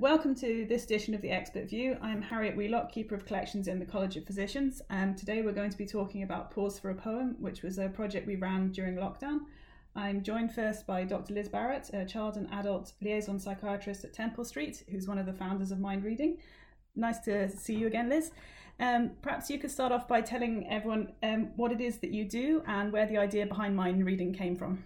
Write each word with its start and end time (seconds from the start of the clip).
welcome 0.00 0.34
to 0.34 0.66
this 0.68 0.84
edition 0.84 1.14
of 1.14 1.22
the 1.22 1.30
Expert 1.30 1.70
View. 1.70 1.96
I'm 2.02 2.20
Harriet 2.20 2.54
Wheelock, 2.54 2.92
Keeper 2.92 3.14
of 3.14 3.24
Collections 3.24 3.66
in 3.66 3.78
the 3.78 3.86
College 3.86 4.16
of 4.16 4.26
Physicians, 4.26 4.82
and 4.90 5.16
today 5.16 5.40
we're 5.40 5.52
going 5.52 5.70
to 5.70 5.78
be 5.78 5.86
talking 5.86 6.22
about 6.22 6.50
Pause 6.50 6.78
for 6.78 6.90
a 6.90 6.94
Poem, 6.94 7.34
which 7.38 7.62
was 7.62 7.78
a 7.78 7.88
project 7.88 8.26
we 8.26 8.36
ran 8.36 8.72
during 8.72 8.96
lockdown. 8.96 9.40
I'm 9.94 10.22
joined 10.22 10.52
first 10.54 10.86
by 10.86 11.04
Dr. 11.04 11.32
Liz 11.32 11.48
Barrett, 11.48 11.88
a 11.94 12.04
child 12.04 12.36
and 12.36 12.46
adult 12.52 12.92
liaison 13.00 13.38
psychiatrist 13.38 14.04
at 14.04 14.12
Temple 14.12 14.44
Street, 14.44 14.82
who's 14.90 15.08
one 15.08 15.18
of 15.18 15.24
the 15.24 15.32
founders 15.32 15.70
of 15.70 15.78
Mindreading. 15.78 16.38
Nice 16.94 17.20
to 17.20 17.48
see 17.48 17.74
you 17.74 17.86
again, 17.86 18.10
Liz. 18.10 18.32
Um, 18.78 19.12
perhaps 19.22 19.48
you 19.48 19.58
could 19.58 19.70
start 19.70 19.92
off 19.92 20.06
by 20.06 20.20
telling 20.20 20.68
everyone 20.68 21.12
um, 21.22 21.52
what 21.56 21.72
it 21.72 21.80
is 21.80 21.98
that 21.98 22.10
you 22.10 22.26
do 22.26 22.62
and 22.66 22.92
where 22.92 23.06
the 23.06 23.16
idea 23.16 23.46
behind 23.46 23.78
Mindreading 23.78 24.36
came 24.36 24.56
from. 24.56 24.84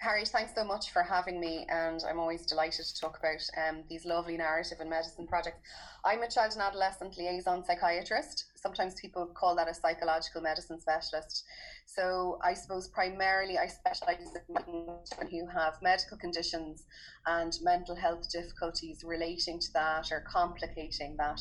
Harry, 0.00 0.24
thanks 0.24 0.54
so 0.54 0.64
much 0.64 0.92
for 0.92 1.02
having 1.02 1.38
me, 1.38 1.66
and 1.68 2.02
I'm 2.08 2.18
always 2.18 2.46
delighted 2.46 2.86
to 2.86 3.00
talk 3.02 3.18
about 3.18 3.46
um, 3.58 3.82
these 3.86 4.06
lovely 4.06 4.34
narrative 4.34 4.78
and 4.80 4.88
medicine 4.88 5.26
projects. 5.26 5.60
I'm 6.06 6.22
a 6.22 6.28
child 6.28 6.52
and 6.54 6.62
adolescent 6.62 7.18
liaison 7.18 7.62
psychiatrist. 7.66 8.46
Sometimes 8.62 8.94
people 9.00 9.26
call 9.26 9.56
that 9.56 9.68
a 9.68 9.74
psychological 9.74 10.42
medicine 10.42 10.80
specialist. 10.80 11.44
So 11.86 12.38
I 12.44 12.54
suppose 12.54 12.88
primarily 12.88 13.58
I 13.58 13.66
specialise 13.66 14.18
in 14.48 14.86
children 15.08 15.28
who 15.30 15.46
have 15.48 15.74
medical 15.82 16.16
conditions 16.18 16.84
and 17.26 17.52
mental 17.62 17.94
health 17.94 18.30
difficulties 18.30 19.02
relating 19.04 19.58
to 19.58 19.72
that 19.74 20.10
or 20.10 20.24
complicating 20.26 21.16
that. 21.18 21.40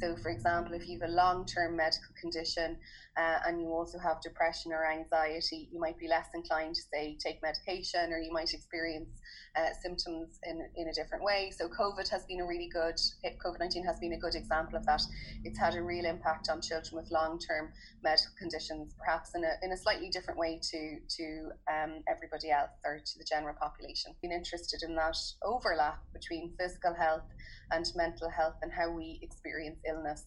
So, 0.00 0.16
for 0.16 0.30
example, 0.30 0.74
if 0.74 0.88
you 0.88 0.98
have 1.00 1.10
a 1.10 1.12
long 1.12 1.46
term 1.46 1.76
medical 1.76 2.14
condition 2.20 2.76
uh, 3.16 3.38
and 3.46 3.60
you 3.60 3.68
also 3.68 3.98
have 3.98 4.20
depression 4.20 4.72
or 4.72 4.90
anxiety, 4.90 5.68
you 5.70 5.78
might 5.78 5.98
be 5.98 6.08
less 6.08 6.26
inclined 6.34 6.74
to 6.74 6.82
say 6.92 7.16
take 7.20 7.40
medication 7.42 8.12
or 8.12 8.18
you 8.18 8.32
might 8.32 8.52
experience 8.52 9.10
uh, 9.56 9.68
symptoms 9.82 10.40
in, 10.44 10.66
in 10.76 10.88
a 10.88 10.92
different 10.92 11.22
way. 11.22 11.52
So, 11.56 11.68
COVID 11.68 12.08
has 12.08 12.24
been 12.24 12.40
a 12.40 12.46
really 12.46 12.68
good, 12.72 12.96
COVID 13.24 13.60
19 13.60 13.84
has 13.84 14.00
been 14.00 14.14
a 14.14 14.18
good 14.18 14.34
example 14.34 14.76
of 14.76 14.86
that. 14.86 15.02
It's 15.44 15.58
had 15.58 15.74
a 15.74 15.82
real 15.82 16.06
impact 16.06 16.48
on 16.52 16.60
children 16.60 16.94
with 16.94 17.10
long 17.10 17.38
term 17.38 17.72
medical 18.02 18.32
conditions, 18.38 18.94
perhaps 18.98 19.30
in 19.34 19.42
a, 19.44 19.52
in 19.62 19.72
a 19.72 19.76
slightly 19.76 20.10
different 20.10 20.38
way 20.38 20.60
to, 20.70 20.98
to 21.08 21.50
um, 21.72 22.02
everybody 22.08 22.50
else 22.50 22.70
or 22.84 22.98
to 22.98 23.18
the 23.18 23.24
general 23.24 23.54
population. 23.60 24.14
Been 24.20 24.32
interested 24.32 24.82
in 24.82 24.94
that 24.96 25.16
overlap 25.42 25.98
between 26.12 26.54
physical 26.58 26.94
health 26.94 27.24
and 27.72 27.86
mental 27.96 28.28
health 28.28 28.56
and 28.62 28.70
how 28.70 28.90
we 28.90 29.18
experience 29.22 29.80
illness. 29.88 30.24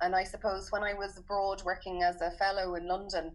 And 0.00 0.14
I 0.14 0.24
suppose 0.24 0.70
when 0.70 0.82
I 0.82 0.94
was 0.94 1.18
abroad 1.18 1.62
working 1.64 2.02
as 2.02 2.20
a 2.22 2.30
fellow 2.38 2.74
in 2.76 2.88
London, 2.88 3.32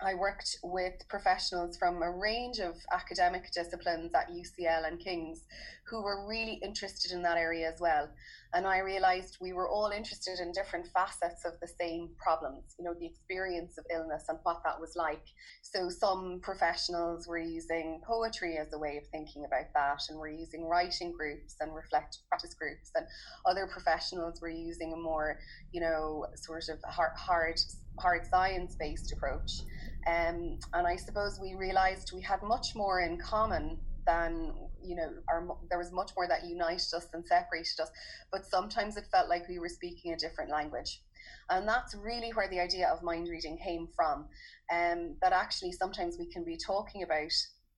I 0.00 0.14
worked 0.14 0.56
with 0.62 0.94
professionals 1.08 1.76
from 1.76 2.02
a 2.02 2.10
range 2.10 2.58
of 2.58 2.74
academic 2.92 3.50
disciplines 3.52 4.12
at 4.14 4.30
UCL 4.30 4.86
and 4.86 4.98
King's 4.98 5.44
who 5.90 6.02
were 6.02 6.26
really 6.26 6.60
interested 6.62 7.12
in 7.12 7.22
that 7.22 7.36
area 7.36 7.68
as 7.68 7.80
well. 7.80 8.08
And 8.52 8.66
I 8.66 8.78
realized 8.78 9.38
we 9.40 9.52
were 9.52 9.68
all 9.68 9.90
interested 9.90 10.40
in 10.40 10.52
different 10.52 10.86
facets 10.94 11.44
of 11.44 11.52
the 11.60 11.68
same 11.68 12.10
problems, 12.16 12.74
you 12.78 12.84
know, 12.84 12.94
the 12.94 13.06
experience 13.06 13.76
of 13.78 13.84
illness 13.92 14.24
and 14.28 14.38
what 14.42 14.62
that 14.64 14.80
was 14.80 14.94
like. 14.96 15.22
So 15.62 15.88
some 15.88 16.40
professionals 16.42 17.28
were 17.28 17.38
using 17.38 18.00
poetry 18.04 18.56
as 18.58 18.72
a 18.72 18.78
way 18.78 18.96
of 18.96 19.06
thinking 19.08 19.44
about 19.44 19.72
that, 19.74 20.02
and 20.08 20.18
were 20.18 20.30
using 20.30 20.64
writing 20.64 21.12
groups 21.12 21.56
and 21.60 21.74
reflective 21.74 22.22
practice 22.28 22.54
groups. 22.54 22.90
And 22.94 23.06
other 23.46 23.66
professionals 23.66 24.40
were 24.40 24.50
using 24.50 24.92
a 24.92 24.96
more, 24.96 25.38
you 25.72 25.80
know, 25.80 26.26
sort 26.34 26.68
of 26.68 26.78
hard, 26.88 27.16
hard, 27.16 27.60
hard 28.00 28.26
science 28.26 28.74
based 28.78 29.12
approach. 29.12 29.60
Um, 30.06 30.58
and 30.72 30.86
I 30.86 30.96
suppose 30.96 31.38
we 31.40 31.54
realized 31.54 32.12
we 32.14 32.22
had 32.22 32.42
much 32.42 32.74
more 32.74 33.00
in 33.00 33.18
common 33.18 33.78
than 34.06 34.52
you 34.82 34.96
know 34.96 35.10
our, 35.28 35.46
there 35.68 35.78
was 35.78 35.92
much 35.92 36.12
more 36.16 36.26
that 36.26 36.44
united 36.46 36.94
us 36.94 37.06
than 37.12 37.24
separated 37.24 37.80
us 37.80 37.90
but 38.32 38.46
sometimes 38.46 38.96
it 38.96 39.04
felt 39.12 39.28
like 39.28 39.48
we 39.48 39.58
were 39.58 39.68
speaking 39.68 40.12
a 40.12 40.16
different 40.16 40.50
language 40.50 41.02
and 41.50 41.68
that's 41.68 41.94
really 41.94 42.30
where 42.30 42.48
the 42.48 42.58
idea 42.58 42.88
of 42.88 43.02
mind 43.02 43.28
reading 43.28 43.58
came 43.58 43.86
from 43.94 44.26
um, 44.72 45.16
that 45.20 45.32
actually 45.32 45.72
sometimes 45.72 46.16
we 46.18 46.26
can 46.26 46.44
be 46.44 46.56
talking 46.56 47.02
about 47.02 47.32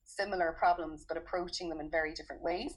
similar 0.05 0.55
problems 0.59 1.05
but 1.09 1.17
approaching 1.17 1.69
them 1.69 1.81
in 1.81 1.91
very 1.91 2.15
different 2.15 2.43
ways 2.43 2.75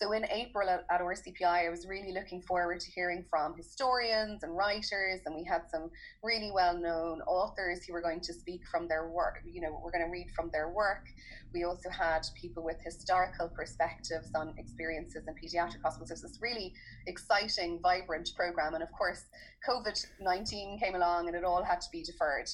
so 0.00 0.10
in 0.10 0.26
April 0.28 0.68
at, 0.68 0.84
at 0.90 1.00
RCPI, 1.00 1.66
I 1.66 1.70
was 1.70 1.86
really 1.86 2.12
looking 2.12 2.42
forward 2.42 2.80
to 2.80 2.90
hearing 2.90 3.24
from 3.30 3.54
historians 3.56 4.42
and 4.42 4.56
writers, 4.56 5.20
and 5.24 5.36
we 5.36 5.44
had 5.44 5.62
some 5.70 5.88
really 6.22 6.50
well-known 6.52 7.20
authors 7.22 7.84
who 7.84 7.92
were 7.92 8.02
going 8.02 8.20
to 8.22 8.32
speak 8.32 8.62
from 8.66 8.88
their 8.88 9.08
work. 9.08 9.38
You 9.46 9.60
know, 9.60 9.80
we're 9.84 9.92
going 9.92 10.04
to 10.04 10.10
read 10.10 10.26
from 10.34 10.50
their 10.52 10.70
work. 10.70 11.06
We 11.52 11.62
also 11.62 11.90
had 11.90 12.26
people 12.34 12.64
with 12.64 12.78
historical 12.84 13.48
perspectives 13.48 14.30
on 14.34 14.54
experiences 14.58 15.28
in 15.28 15.34
paediatric 15.34 15.82
hospitals. 15.84 16.10
It 16.10 16.14
was 16.14 16.22
this 16.22 16.38
really 16.42 16.74
exciting, 17.06 17.78
vibrant 17.80 18.30
program, 18.36 18.74
and 18.74 18.82
of 18.82 18.90
course, 18.90 19.26
COVID 19.68 20.04
nineteen 20.20 20.76
came 20.82 20.96
along, 20.96 21.28
and 21.28 21.36
it 21.36 21.44
all 21.44 21.62
had 21.62 21.80
to 21.80 21.88
be 21.92 22.02
deferred. 22.02 22.48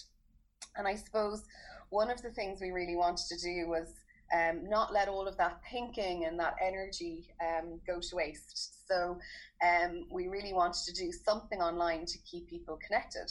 And 0.77 0.87
I 0.87 0.95
suppose 0.95 1.43
one 1.89 2.11
of 2.11 2.21
the 2.21 2.31
things 2.31 2.61
we 2.61 2.71
really 2.71 2.97
wanted 2.97 3.27
to 3.28 3.39
do 3.39 3.67
was 3.67 3.89
um, 4.34 4.68
not 4.68 4.92
let 4.92 5.08
all 5.08 5.26
of 5.26 5.36
that 5.38 5.60
thinking 5.70 6.24
and 6.24 6.38
that 6.38 6.54
energy 6.62 7.28
um, 7.41 7.80
go 7.86 8.00
to 8.00 8.16
waste. 8.16 8.86
So 8.88 9.18
um, 9.64 10.06
we 10.10 10.28
really 10.28 10.52
wanted 10.52 10.84
to 10.86 10.92
do 10.92 11.12
something 11.12 11.60
online 11.60 12.06
to 12.06 12.18
keep 12.30 12.48
people 12.48 12.78
connected. 12.86 13.30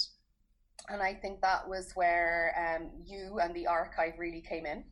And 0.89 1.01
I 1.01 1.13
think 1.13 1.41
that 1.41 1.67
was 1.67 1.91
where 1.95 2.55
um, 2.57 2.89
you 3.05 3.39
and 3.39 3.53
the 3.53 3.67
archive 3.67 4.13
really 4.17 4.41
came 4.41 4.65
in. 4.65 4.83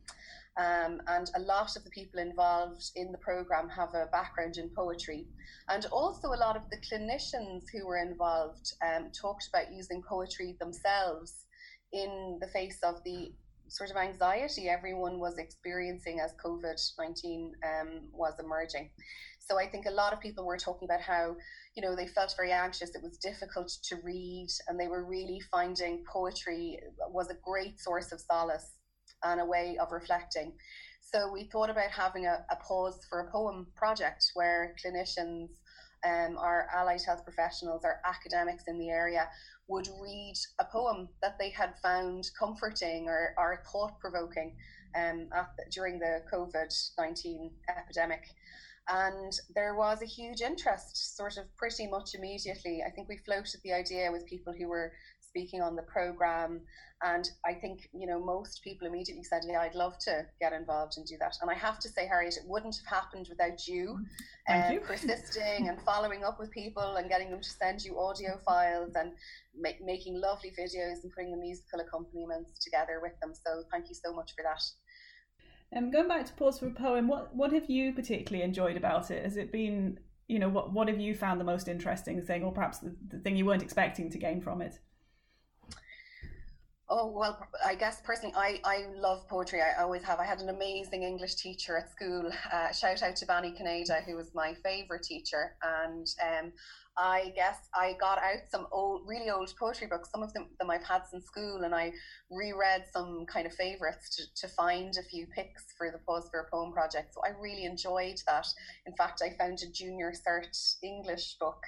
Um, 0.58 1.00
and 1.06 1.30
a 1.36 1.40
lot 1.40 1.76
of 1.76 1.84
the 1.84 1.90
people 1.90 2.20
involved 2.20 2.90
in 2.96 3.12
the 3.12 3.18
program 3.18 3.68
have 3.68 3.94
a 3.94 4.06
background 4.10 4.56
in 4.56 4.70
poetry. 4.70 5.26
And 5.68 5.86
also, 5.86 6.28
a 6.28 6.36
lot 6.36 6.56
of 6.56 6.62
the 6.70 6.78
clinicians 6.78 7.64
who 7.72 7.86
were 7.86 7.98
involved 7.98 8.72
um, 8.84 9.10
talked 9.12 9.48
about 9.48 9.72
using 9.72 10.02
poetry 10.02 10.56
themselves 10.58 11.44
in 11.92 12.38
the 12.40 12.48
face 12.48 12.78
of 12.82 13.02
the 13.04 13.32
sort 13.68 13.90
of 13.90 13.96
anxiety 13.96 14.68
everyone 14.68 15.18
was 15.18 15.38
experiencing 15.38 16.20
as 16.20 16.34
COVID 16.44 16.80
19 16.98 17.52
um, 17.64 18.00
was 18.12 18.34
emerging. 18.38 18.90
So 19.40 19.58
I 19.58 19.66
think 19.66 19.86
a 19.86 19.90
lot 19.90 20.12
of 20.12 20.20
people 20.20 20.44
were 20.44 20.58
talking 20.58 20.86
about 20.86 21.00
how, 21.00 21.36
you 21.74 21.82
know, 21.82 21.96
they 21.96 22.06
felt 22.06 22.34
very 22.36 22.52
anxious, 22.52 22.94
it 22.94 23.02
was 23.02 23.16
difficult 23.16 23.72
to 23.84 23.96
read, 24.04 24.48
and 24.68 24.78
they 24.78 24.88
were 24.88 25.04
really 25.04 25.40
finding 25.50 26.04
poetry 26.12 26.78
was 27.10 27.30
a 27.30 27.36
great 27.42 27.80
source 27.80 28.12
of 28.12 28.20
solace 28.20 28.72
and 29.24 29.40
a 29.40 29.46
way 29.46 29.78
of 29.80 29.90
reflecting. 29.90 30.52
So 31.00 31.32
we 31.32 31.44
thought 31.44 31.70
about 31.70 31.90
having 31.90 32.26
a, 32.26 32.44
a 32.50 32.56
pause 32.56 33.00
for 33.08 33.20
a 33.20 33.30
poem 33.30 33.68
project 33.74 34.26
where 34.34 34.74
clinicians 34.84 35.48
um, 36.04 36.36
our 36.38 36.68
allied 36.74 37.02
health 37.02 37.24
professionals, 37.24 37.84
our 37.84 38.00
academics 38.04 38.64
in 38.66 38.78
the 38.78 38.90
area 38.90 39.28
would 39.68 39.88
read 40.00 40.34
a 40.58 40.64
poem 40.64 41.08
that 41.22 41.38
they 41.38 41.50
had 41.50 41.78
found 41.82 42.30
comforting 42.38 43.06
or, 43.06 43.34
or 43.36 43.62
thought 43.70 43.98
provoking 44.00 44.56
um, 44.96 45.28
during 45.70 45.98
the 45.98 46.22
COVID 46.32 46.72
19 46.98 47.50
epidemic. 47.68 48.22
And 48.90 49.32
there 49.54 49.74
was 49.74 50.00
a 50.00 50.06
huge 50.06 50.40
interest, 50.40 51.16
sort 51.16 51.36
of 51.36 51.54
pretty 51.56 51.86
much 51.86 52.14
immediately. 52.14 52.82
I 52.86 52.90
think 52.90 53.08
we 53.08 53.18
floated 53.18 53.60
the 53.62 53.74
idea 53.74 54.10
with 54.10 54.24
people 54.24 54.54
who 54.58 54.66
were 54.66 54.92
speaking 55.38 55.62
on 55.62 55.76
the 55.76 55.82
program. 55.82 56.60
And 57.02 57.28
I 57.46 57.54
think, 57.54 57.88
you 57.92 58.08
know, 58.08 58.18
most 58.18 58.60
people 58.64 58.88
immediately 58.88 59.22
said, 59.22 59.42
Yeah, 59.46 59.60
I'd 59.60 59.76
love 59.76 59.98
to 60.00 60.26
get 60.40 60.52
involved 60.52 60.94
and 60.96 61.06
do 61.06 61.16
that. 61.20 61.36
And 61.40 61.50
I 61.50 61.54
have 61.54 61.78
to 61.80 61.88
say, 61.88 62.06
Harriet, 62.08 62.36
it 62.36 62.42
wouldn't 62.44 62.74
have 62.74 63.02
happened 63.02 63.28
without 63.28 63.68
you, 63.68 64.00
uh, 64.48 64.70
you. 64.72 64.80
persisting 64.80 65.68
and 65.68 65.80
following 65.82 66.24
up 66.24 66.40
with 66.40 66.50
people 66.50 66.96
and 66.96 67.08
getting 67.08 67.30
them 67.30 67.40
to 67.40 67.48
send 67.48 67.82
you 67.82 68.00
audio 68.00 68.40
files 68.44 68.94
and 68.96 69.12
make, 69.56 69.80
making 69.80 70.20
lovely 70.20 70.50
videos 70.58 71.04
and 71.04 71.12
putting 71.12 71.30
the 71.30 71.36
musical 71.36 71.78
accompaniments 71.80 72.64
together 72.64 72.98
with 73.00 73.12
them. 73.22 73.32
So 73.32 73.62
thank 73.70 73.88
you 73.88 73.94
so 73.94 74.12
much 74.12 74.32
for 74.36 74.42
that. 74.42 74.62
Um, 75.76 75.92
going 75.92 76.08
back 76.08 76.26
to 76.26 76.32
Pause 76.32 76.58
for 76.58 76.66
a 76.66 76.70
Poem, 76.70 77.06
what, 77.06 77.32
what 77.32 77.52
have 77.52 77.70
you 77.70 77.92
particularly 77.92 78.42
enjoyed 78.42 78.76
about 78.76 79.12
it? 79.12 79.22
Has 79.22 79.36
it 79.36 79.52
been, 79.52 80.00
you 80.26 80.40
know, 80.40 80.48
what, 80.48 80.72
what 80.72 80.88
have 80.88 80.98
you 80.98 81.14
found 81.14 81.38
the 81.38 81.44
most 81.44 81.68
interesting 81.68 82.22
thing, 82.22 82.42
or 82.42 82.50
perhaps 82.50 82.78
the, 82.78 82.96
the 83.08 83.18
thing 83.18 83.36
you 83.36 83.44
weren't 83.46 83.62
expecting 83.62 84.10
to 84.10 84.18
gain 84.18 84.40
from 84.40 84.62
it? 84.62 84.80
Oh 86.90 87.06
well, 87.06 87.38
I 87.64 87.74
guess 87.74 88.00
personally, 88.00 88.34
I, 88.34 88.60
I 88.64 88.86
love 88.96 89.28
poetry. 89.28 89.60
I 89.60 89.82
always 89.82 90.02
have. 90.04 90.20
I 90.20 90.24
had 90.24 90.40
an 90.40 90.48
amazing 90.48 91.02
English 91.02 91.34
teacher 91.34 91.76
at 91.76 91.90
school. 91.90 92.30
Uh, 92.50 92.72
shout 92.72 93.02
out 93.02 93.14
to 93.16 93.26
Banny 93.26 93.54
Canada, 93.54 94.00
who 94.06 94.16
was 94.16 94.34
my 94.34 94.54
favourite 94.54 95.02
teacher, 95.02 95.54
and 95.62 96.06
um, 96.26 96.52
I 96.98 97.32
guess 97.36 97.68
I 97.74 97.94
got 98.00 98.18
out 98.18 98.50
some 98.50 98.66
old, 98.72 99.02
really 99.06 99.30
old 99.30 99.54
poetry 99.56 99.86
books. 99.86 100.10
Some 100.10 100.22
of 100.22 100.32
them, 100.32 100.48
them 100.58 100.68
I've 100.68 100.82
had 100.82 101.02
since 101.08 101.26
school, 101.26 101.62
and 101.62 101.72
I 101.72 101.92
reread 102.28 102.86
some 102.92 103.24
kind 103.26 103.46
of 103.46 103.54
favourites 103.54 104.16
to, 104.16 104.46
to 104.46 104.52
find 104.54 104.92
a 104.98 105.02
few 105.04 105.26
picks 105.28 105.66
for 105.76 105.92
the 105.92 105.98
Pause 105.98 106.28
for 106.30 106.40
a 106.40 106.50
Poem 106.50 106.72
project. 106.72 107.14
So 107.14 107.20
I 107.24 107.38
really 107.40 107.64
enjoyed 107.64 108.20
that. 108.26 108.48
In 108.86 108.94
fact, 108.96 109.22
I 109.22 109.30
found 109.38 109.60
a 109.62 109.70
junior 109.70 110.12
cert 110.12 110.74
English 110.82 111.36
book 111.38 111.62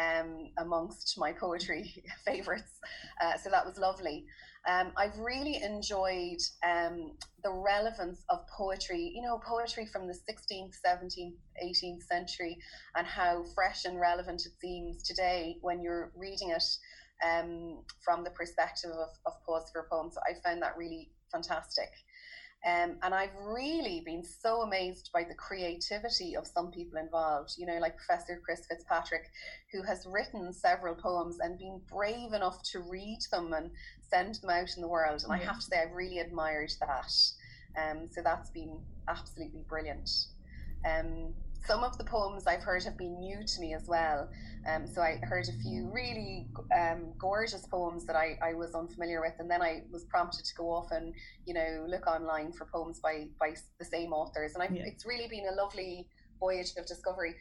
um, 0.00 0.50
amongst 0.58 1.18
my 1.18 1.32
poetry 1.32 2.04
favourites. 2.24 2.78
Uh, 3.20 3.36
so 3.36 3.50
that 3.50 3.66
was 3.66 3.76
lovely. 3.76 4.24
Um, 4.68 4.92
I've 4.96 5.18
really 5.18 5.62
enjoyed 5.62 6.40
um, 6.62 7.12
the 7.42 7.52
relevance 7.52 8.24
of 8.28 8.46
poetry, 8.48 9.12
you 9.14 9.22
know, 9.22 9.40
poetry 9.46 9.86
from 9.86 10.06
the 10.06 10.14
16th, 10.14 10.74
17th, 10.84 11.36
18th 11.62 12.02
century, 12.02 12.58
and 12.96 13.06
how 13.06 13.44
fresh 13.54 13.84
and 13.84 14.00
relevant 14.00 14.42
it 14.46 14.52
seems 14.60 15.02
today 15.02 15.56
when 15.60 15.82
you're 15.82 16.12
reading 16.16 16.50
it 16.50 16.64
um, 17.24 17.82
from 18.04 18.24
the 18.24 18.30
perspective 18.30 18.90
of, 18.90 19.08
of 19.26 19.32
Pause 19.44 19.70
for 19.72 19.80
a 19.80 19.88
Poem. 19.90 20.10
So 20.12 20.20
I 20.28 20.34
found 20.46 20.62
that 20.62 20.76
really 20.76 21.10
fantastic. 21.30 21.90
Um, 22.66 22.96
and 23.02 23.14
I've 23.14 23.34
really 23.42 24.02
been 24.04 24.22
so 24.22 24.62
amazed 24.62 25.10
by 25.14 25.24
the 25.24 25.34
creativity 25.34 26.36
of 26.36 26.46
some 26.46 26.70
people 26.70 26.98
involved, 26.98 27.54
you 27.56 27.64
know, 27.64 27.78
like 27.78 27.96
Professor 27.96 28.38
Chris 28.44 28.66
Fitzpatrick, 28.68 29.30
who 29.72 29.82
has 29.82 30.06
written 30.06 30.52
several 30.52 30.94
poems 30.94 31.38
and 31.40 31.58
been 31.58 31.80
brave 31.90 32.34
enough 32.34 32.62
to 32.72 32.80
read 32.80 33.20
them 33.32 33.54
and 33.54 33.70
send 34.10 34.34
them 34.36 34.50
out 34.50 34.68
in 34.76 34.82
the 34.82 34.88
world. 34.88 35.22
And. 35.24 35.32
I 35.32 35.38
have 35.38 35.56
to 35.56 35.62
say, 35.62 35.80
I've 35.80 35.94
really 35.94 36.18
admired 36.18 36.72
that. 36.80 37.12
Um, 37.80 38.08
so 38.10 38.20
that's 38.22 38.50
been 38.50 38.78
absolutely 39.08 39.64
brilliant. 39.66 40.10
Um, 40.84 41.32
some 41.66 41.84
of 41.84 41.98
the 41.98 42.04
poems 42.04 42.46
I've 42.46 42.62
heard 42.62 42.84
have 42.84 42.96
been 42.96 43.18
new 43.18 43.44
to 43.44 43.60
me 43.60 43.74
as 43.74 43.86
well. 43.86 44.28
Um, 44.66 44.86
so 44.86 45.00
I 45.00 45.20
heard 45.22 45.48
a 45.48 45.52
few 45.62 45.90
really 45.92 46.46
um, 46.76 47.12
gorgeous 47.18 47.66
poems 47.66 48.06
that 48.06 48.16
I, 48.16 48.38
I 48.42 48.54
was 48.54 48.74
unfamiliar 48.74 49.20
with, 49.20 49.34
and 49.38 49.50
then 49.50 49.62
I 49.62 49.82
was 49.90 50.04
prompted 50.04 50.44
to 50.44 50.54
go 50.54 50.70
off 50.70 50.90
and 50.90 51.14
you 51.46 51.54
know 51.54 51.86
look 51.88 52.06
online 52.06 52.52
for 52.52 52.66
poems 52.66 53.00
by 53.00 53.28
by 53.38 53.54
the 53.78 53.84
same 53.84 54.12
authors, 54.12 54.54
and 54.54 54.76
yeah. 54.76 54.82
it's 54.84 55.06
really 55.06 55.28
been 55.28 55.46
a 55.50 55.54
lovely 55.54 56.06
voyage 56.38 56.72
of 56.76 56.86
discovery. 56.86 57.34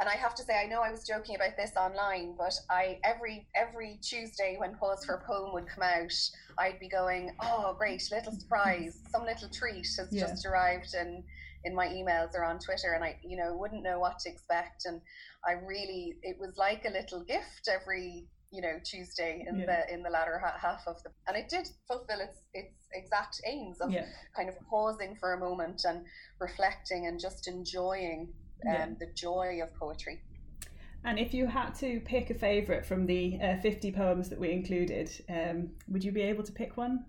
And 0.00 0.08
I 0.08 0.14
have 0.14 0.34
to 0.36 0.42
say, 0.42 0.58
I 0.58 0.66
know 0.66 0.80
I 0.80 0.90
was 0.90 1.06
joking 1.06 1.36
about 1.36 1.56
this 1.56 1.72
online, 1.76 2.34
but 2.36 2.54
I 2.70 2.98
every 3.04 3.46
every 3.54 3.98
Tuesday 4.02 4.56
when 4.58 4.74
Pause 4.76 5.04
for 5.04 5.14
a 5.14 5.20
Poem 5.26 5.52
would 5.52 5.66
come 5.66 5.82
out, 5.82 6.14
I'd 6.58 6.80
be 6.80 6.88
going, 6.88 7.34
"Oh, 7.40 7.74
great! 7.76 8.02
Little 8.10 8.32
surprise! 8.32 9.00
Some 9.10 9.24
little 9.24 9.48
treat 9.48 9.86
has 9.98 10.08
yeah. 10.10 10.28
just 10.28 10.46
arrived," 10.46 10.94
and 10.94 11.22
in 11.64 11.74
my 11.74 11.86
emails 11.88 12.34
or 12.34 12.44
on 12.44 12.58
Twitter, 12.58 12.92
and 12.94 13.04
I, 13.04 13.18
you 13.22 13.36
know, 13.36 13.56
wouldn't 13.56 13.82
know 13.82 13.98
what 13.98 14.18
to 14.20 14.30
expect. 14.30 14.84
And 14.86 15.00
I 15.46 15.52
really, 15.52 16.16
it 16.22 16.36
was 16.38 16.56
like 16.56 16.84
a 16.84 16.90
little 16.90 17.24
gift 17.24 17.68
every, 17.68 18.26
you 18.50 18.62
know, 18.62 18.78
Tuesday 18.84 19.44
in 19.48 19.60
yeah. 19.60 19.66
the 19.66 19.94
in 19.94 20.02
the 20.02 20.10
latter 20.10 20.40
half 20.60 20.82
of 20.86 21.02
the, 21.02 21.10
and 21.26 21.36
it 21.36 21.48
did 21.48 21.68
fulfill 21.86 22.20
its 22.20 22.42
its 22.54 22.74
exact 22.92 23.40
aims 23.46 23.80
of 23.80 23.90
yeah. 23.90 24.06
kind 24.36 24.48
of 24.48 24.54
pausing 24.68 25.16
for 25.16 25.34
a 25.34 25.38
moment 25.38 25.82
and 25.84 26.04
reflecting 26.40 27.06
and 27.06 27.20
just 27.20 27.48
enjoying 27.48 28.32
um, 28.68 28.74
yeah. 28.74 28.86
the 28.98 29.06
joy 29.14 29.60
of 29.62 29.74
poetry. 29.74 30.20
And 31.04 31.18
if 31.18 31.34
you 31.34 31.46
had 31.46 31.74
to 31.76 32.00
pick 32.00 32.30
a 32.30 32.34
favourite 32.34 32.86
from 32.86 33.06
the 33.06 33.38
uh, 33.42 33.56
50 33.60 33.90
poems 33.90 34.28
that 34.28 34.38
we 34.38 34.52
included, 34.52 35.10
um, 35.28 35.70
would 35.88 36.04
you 36.04 36.12
be 36.12 36.22
able 36.22 36.44
to 36.44 36.52
pick 36.52 36.76
one? 36.76 37.04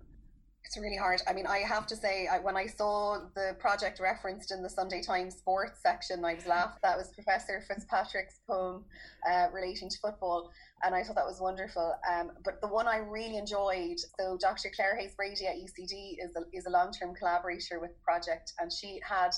It's 0.65 0.77
really 0.77 0.98
hard. 0.98 1.21
I 1.27 1.33
mean, 1.33 1.45
I 1.45 1.60
have 1.60 1.86
to 1.88 1.95
say, 1.95 2.27
I, 2.27 2.39
when 2.39 2.56
I 2.56 2.68
saw 2.68 3.19
the 3.36 3.56
project 3.60 4.00
referenced 4.00 4.51
in 4.51 4.63
the 4.63 4.69
Sunday 4.69 5.01
Times 5.01 5.36
sports 5.36 5.81
section, 5.81 6.24
I 6.24 6.36
was 6.36 6.48
laughed. 6.48 6.81
That 6.81 6.98
was 6.98 7.10
Professor 7.10 7.62
Fitzpatrick's 7.68 8.39
poem 8.50 8.86
uh, 9.30 9.48
relating 9.54 9.89
to 9.89 9.98
football, 10.01 10.50
and 10.83 10.95
I 10.95 11.04
thought 11.04 11.15
that 11.15 11.25
was 11.25 11.42
wonderful. 11.42 11.94
Um, 12.10 12.31
but 12.45 12.62
the 12.62 12.68
one 12.68 12.88
I 12.88 12.98
really 12.98 13.38
enjoyed, 13.38 13.98
so 14.19 14.38
Dr. 14.39 14.71
Clare 14.74 14.95
Hayes-Brady 14.95 15.45
at 15.48 15.56
UCD 15.56 16.15
is 16.24 16.36
a, 16.38 16.44
is 16.57 16.65
a 16.65 16.71
long 16.71 16.92
term 16.92 17.13
collaborator 17.13 17.80
with 17.80 17.92
the 17.92 18.01
project, 18.04 18.54
and 18.60 18.71
she 18.71 19.00
had 19.07 19.31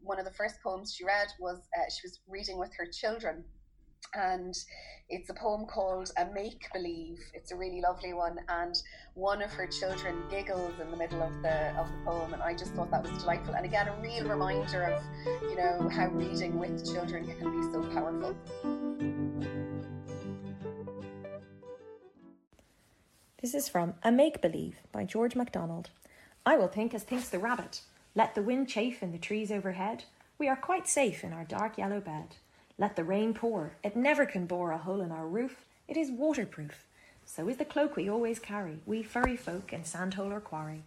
one 0.00 0.18
of 0.18 0.24
the 0.24 0.32
first 0.32 0.56
poems 0.62 0.94
she 0.94 1.04
read 1.04 1.28
was 1.38 1.58
uh, 1.76 1.90
she 1.90 2.06
was 2.06 2.20
reading 2.28 2.58
with 2.58 2.70
her 2.76 2.86
children 2.86 3.44
and 4.14 4.56
it's 5.08 5.30
a 5.30 5.34
poem 5.34 5.66
called 5.66 6.10
A 6.16 6.26
Make 6.32 6.66
Believe. 6.72 7.18
It's 7.34 7.52
a 7.52 7.56
really 7.56 7.80
lovely 7.80 8.12
one, 8.12 8.38
and 8.48 8.74
one 9.14 9.42
of 9.42 9.50
her 9.52 9.66
children 9.66 10.22
giggles 10.30 10.72
in 10.80 10.90
the 10.90 10.96
middle 10.96 11.22
of 11.22 11.32
the 11.42 11.78
of 11.78 11.88
the 11.88 11.98
poem, 12.04 12.32
and 12.32 12.42
I 12.42 12.54
just 12.54 12.72
thought 12.72 12.90
that 12.90 13.02
was 13.02 13.12
delightful. 13.20 13.54
And 13.54 13.64
again, 13.64 13.88
a 13.88 13.96
real 14.00 14.28
reminder 14.28 14.84
of 14.84 15.02
you 15.42 15.56
know 15.56 15.88
how 15.88 16.08
reading 16.08 16.58
with 16.58 16.84
children 16.92 17.26
can 17.26 17.60
be 17.60 17.72
so 17.72 17.82
powerful. 17.92 18.36
This 23.42 23.54
is 23.54 23.68
from 23.68 23.94
A 24.04 24.12
Make 24.12 24.40
Believe 24.40 24.76
by 24.92 25.04
George 25.04 25.34
MacDonald. 25.34 25.90
I 26.46 26.56
will 26.56 26.68
think 26.68 26.94
as 26.94 27.02
thinks 27.02 27.28
the 27.28 27.38
rabbit. 27.38 27.82
Let 28.14 28.34
the 28.34 28.42
wind 28.42 28.68
chafe 28.68 29.02
in 29.02 29.10
the 29.10 29.18
trees 29.18 29.50
overhead. 29.50 30.04
We 30.38 30.48
are 30.48 30.56
quite 30.56 30.88
safe 30.88 31.24
in 31.24 31.32
our 31.32 31.44
dark 31.44 31.76
yellow 31.76 32.00
bed. 32.00 32.36
Let 32.82 32.96
the 32.96 33.04
rain 33.04 33.32
pour, 33.32 33.76
it 33.84 33.94
never 33.94 34.26
can 34.26 34.44
bore 34.46 34.72
a 34.72 34.78
hole 34.78 35.02
in 35.02 35.12
our 35.12 35.28
roof, 35.28 35.66
it 35.86 35.96
is 35.96 36.10
waterproof. 36.10 36.84
So 37.24 37.48
is 37.48 37.58
the 37.58 37.64
cloak 37.64 37.94
we 37.94 38.10
always 38.10 38.40
carry, 38.40 38.80
we 38.86 39.04
furry 39.04 39.36
folk 39.36 39.72
in 39.72 39.84
sandhole 39.84 40.32
or 40.32 40.40
quarry. 40.40 40.82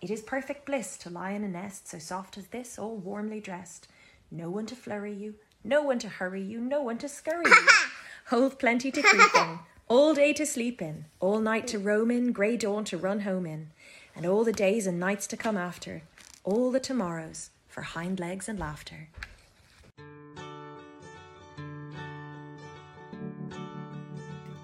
It 0.00 0.12
is 0.12 0.22
perfect 0.22 0.64
bliss 0.64 0.96
to 0.98 1.10
lie 1.10 1.32
in 1.32 1.42
a 1.42 1.48
nest 1.48 1.88
so 1.88 1.98
soft 1.98 2.38
as 2.38 2.46
this, 2.46 2.78
all 2.78 2.94
warmly 2.94 3.40
dressed. 3.40 3.88
No 4.30 4.48
one 4.48 4.64
to 4.66 4.76
flurry 4.76 5.12
you, 5.12 5.34
no 5.64 5.82
one 5.82 5.98
to 5.98 6.08
hurry 6.08 6.40
you, 6.40 6.60
no 6.60 6.82
one 6.82 6.98
to 6.98 7.08
scurry 7.08 7.50
you. 7.50 7.68
Hold 8.28 8.60
plenty 8.60 8.92
to 8.92 9.02
creep 9.02 9.34
in, 9.34 9.58
all 9.88 10.14
day 10.14 10.32
to 10.34 10.46
sleep 10.46 10.80
in, 10.80 11.06
all 11.18 11.40
night 11.40 11.66
to 11.66 11.80
roam 11.80 12.12
in, 12.12 12.30
grey 12.30 12.56
dawn 12.56 12.84
to 12.84 12.96
run 12.96 13.22
home 13.22 13.44
in, 13.44 13.70
and 14.14 14.24
all 14.24 14.44
the 14.44 14.52
days 14.52 14.86
and 14.86 15.00
nights 15.00 15.26
to 15.26 15.36
come 15.36 15.56
after, 15.56 16.02
all 16.44 16.70
the 16.70 16.78
tomorrows 16.78 17.50
for 17.66 17.82
hind 17.82 18.20
legs 18.20 18.48
and 18.48 18.60
laughter. 18.60 19.08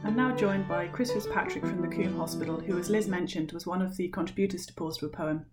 I'm 0.07 0.15
now 0.15 0.31
joined 0.37 0.69
by 0.69 0.87
Chris 0.87 1.11
Fitzpatrick 1.11 1.67
from 1.67 1.83
the 1.83 1.89
Coombe 1.89 2.17
Hospital, 2.17 2.61
who, 2.61 2.79
as 2.79 2.89
Liz 2.89 3.09
mentioned, 3.09 3.51
was 3.51 3.67
one 3.67 3.83
of 3.83 3.97
the 3.97 4.07
contributors 4.07 4.65
to 4.67 4.73
Pause 4.73 4.99
for 4.99 5.07
a 5.07 5.09
Poem. 5.09 5.47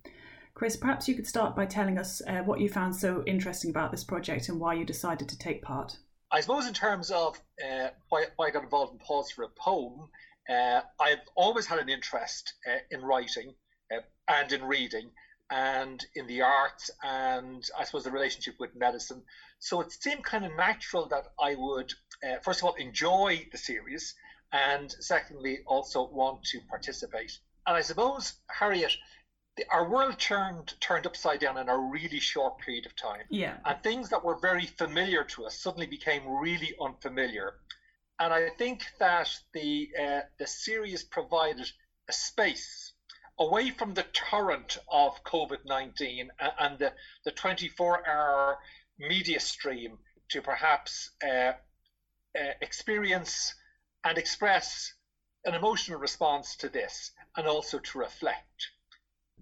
Chris, 0.54 0.76
perhaps 0.76 1.08
you 1.08 1.16
could 1.16 1.26
start 1.26 1.56
by 1.56 1.66
telling 1.66 1.98
us 1.98 2.22
uh, 2.28 2.44
what 2.44 2.60
you 2.60 2.70
found 2.70 2.96
so 2.96 3.24
interesting 3.26 3.72
about 3.72 3.90
this 3.90 4.04
project 4.04 4.50
and 4.50 4.60
why 4.60 4.76
you 4.76 4.86
decided 4.86 5.28
to 5.28 5.38
take 5.40 5.64
part. 5.64 5.98
I 6.32 6.42
suppose, 6.42 6.68
in 6.68 6.74
terms 6.76 7.10
of 7.10 7.42
uh, 7.68 7.88
why, 8.10 8.26
why, 8.36 8.46
I 8.46 8.52
got 8.52 8.62
involved 8.62 8.94
in 8.94 9.00
Pause 9.00 9.32
for 9.32 9.42
a 9.42 9.50
Poem, 9.50 10.08
uh, 10.48 10.82
I've 11.00 11.28
always 11.36 11.66
had 11.66 11.80
an 11.80 11.90
interest 11.90 12.54
uh, 12.72 12.78
in 12.92 13.02
writing 13.02 13.56
uh, 13.92 14.02
and 14.28 14.52
in 14.52 14.64
reading 14.66 15.10
and 15.50 16.06
in 16.14 16.28
the 16.28 16.44
arts 16.44 16.92
and 17.04 17.68
I 17.78 17.86
suppose 17.86 18.04
the 18.04 18.12
relationship 18.12 18.58
with 18.60 18.76
medicine. 18.76 19.24
So 19.58 19.82
it 19.82 19.92
seemed 19.92 20.24
kind 20.24 20.46
of 20.46 20.56
natural 20.56 21.08
that 21.08 21.26
I 21.40 21.56
would, 21.56 21.92
uh, 22.24 22.36
first 22.44 22.60
of 22.60 22.66
all, 22.66 22.76
enjoy 22.76 23.48
the 23.52 23.58
series 23.58 24.14
and 24.54 24.92
secondly, 25.00 25.60
also 25.66 26.08
want 26.10 26.44
to 26.44 26.60
participate. 26.70 27.40
And 27.66 27.76
I 27.76 27.82
suppose, 27.82 28.34
Harriet, 28.48 28.96
the, 29.58 29.66
our 29.72 29.90
world 29.90 30.20
turned 30.20 30.74
turned 30.80 31.06
upside 31.08 31.40
down 31.40 31.58
in 31.58 31.70
a 31.70 31.78
really 31.78 32.20
short 32.20 32.60
period 32.60 32.86
of 32.86 32.96
time. 32.96 33.26
Yeah. 33.30 33.58
And 33.66 33.82
things 33.82 34.10
that 34.10 34.24
were 34.24 34.38
very 34.40 34.68
familiar 34.68 35.24
to 35.24 35.46
us 35.46 35.60
suddenly 35.60 35.88
became 35.88 36.28
really 36.28 36.76
unfamiliar. 36.80 37.56
And 38.20 38.32
I 38.32 38.50
think 38.58 38.84
that 39.00 39.30
the 39.54 39.90
uh, 40.00 40.22
the 40.38 40.48
series 40.48 41.04
provided 41.04 41.70
a 42.08 42.14
space 42.14 42.94
away 43.40 43.72
from 43.72 43.96
the 43.96 44.06
torrent 44.14 44.78
of 44.92 45.24
COVID 45.24 45.66
nineteen 45.66 46.30
and 46.60 46.78
the 46.78 46.94
the 47.26 47.32
twenty 47.32 47.70
four 47.70 48.08
hour 48.08 48.60
media 49.00 49.40
stream 49.40 49.98
to 50.30 50.42
perhaps 50.42 51.12
uh, 51.26 51.28
uh, 51.28 51.54
experience 52.62 53.56
and 54.04 54.18
express 54.18 54.94
an 55.46 55.54
emotional 55.54 56.00
response 56.00 56.56
to 56.58 56.70
this 56.70 57.12
and 57.36 57.48
also 57.48 57.80
to 57.80 57.98
reflect. 57.98 58.70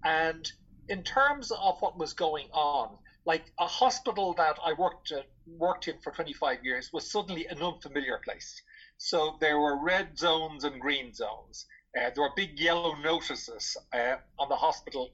And 0.04 0.50
in 0.88 1.02
terms 1.02 1.50
of 1.50 1.80
what 1.80 1.98
was 1.98 2.12
going 2.12 2.48
on, 2.52 2.98
like 3.24 3.44
a 3.58 3.66
hospital 3.66 4.34
that 4.34 4.58
I 4.64 4.72
worked 4.72 5.12
uh, 5.12 5.22
worked 5.46 5.86
in 5.88 5.98
for 6.00 6.12
25 6.12 6.64
years 6.64 6.90
was 6.92 7.10
suddenly 7.10 7.46
an 7.46 7.62
unfamiliar 7.62 8.18
place. 8.24 8.60
So 8.98 9.36
there 9.40 9.58
were 9.58 9.82
red 9.82 10.18
zones 10.18 10.64
and 10.64 10.80
green 10.80 11.14
zones. 11.14 11.66
Uh, 11.96 12.10
there 12.14 12.24
were 12.24 12.32
big 12.34 12.58
yellow 12.58 12.94
notices 12.96 13.76
uh, 13.92 14.16
on 14.38 14.48
the 14.48 14.56
hospital. 14.56 15.10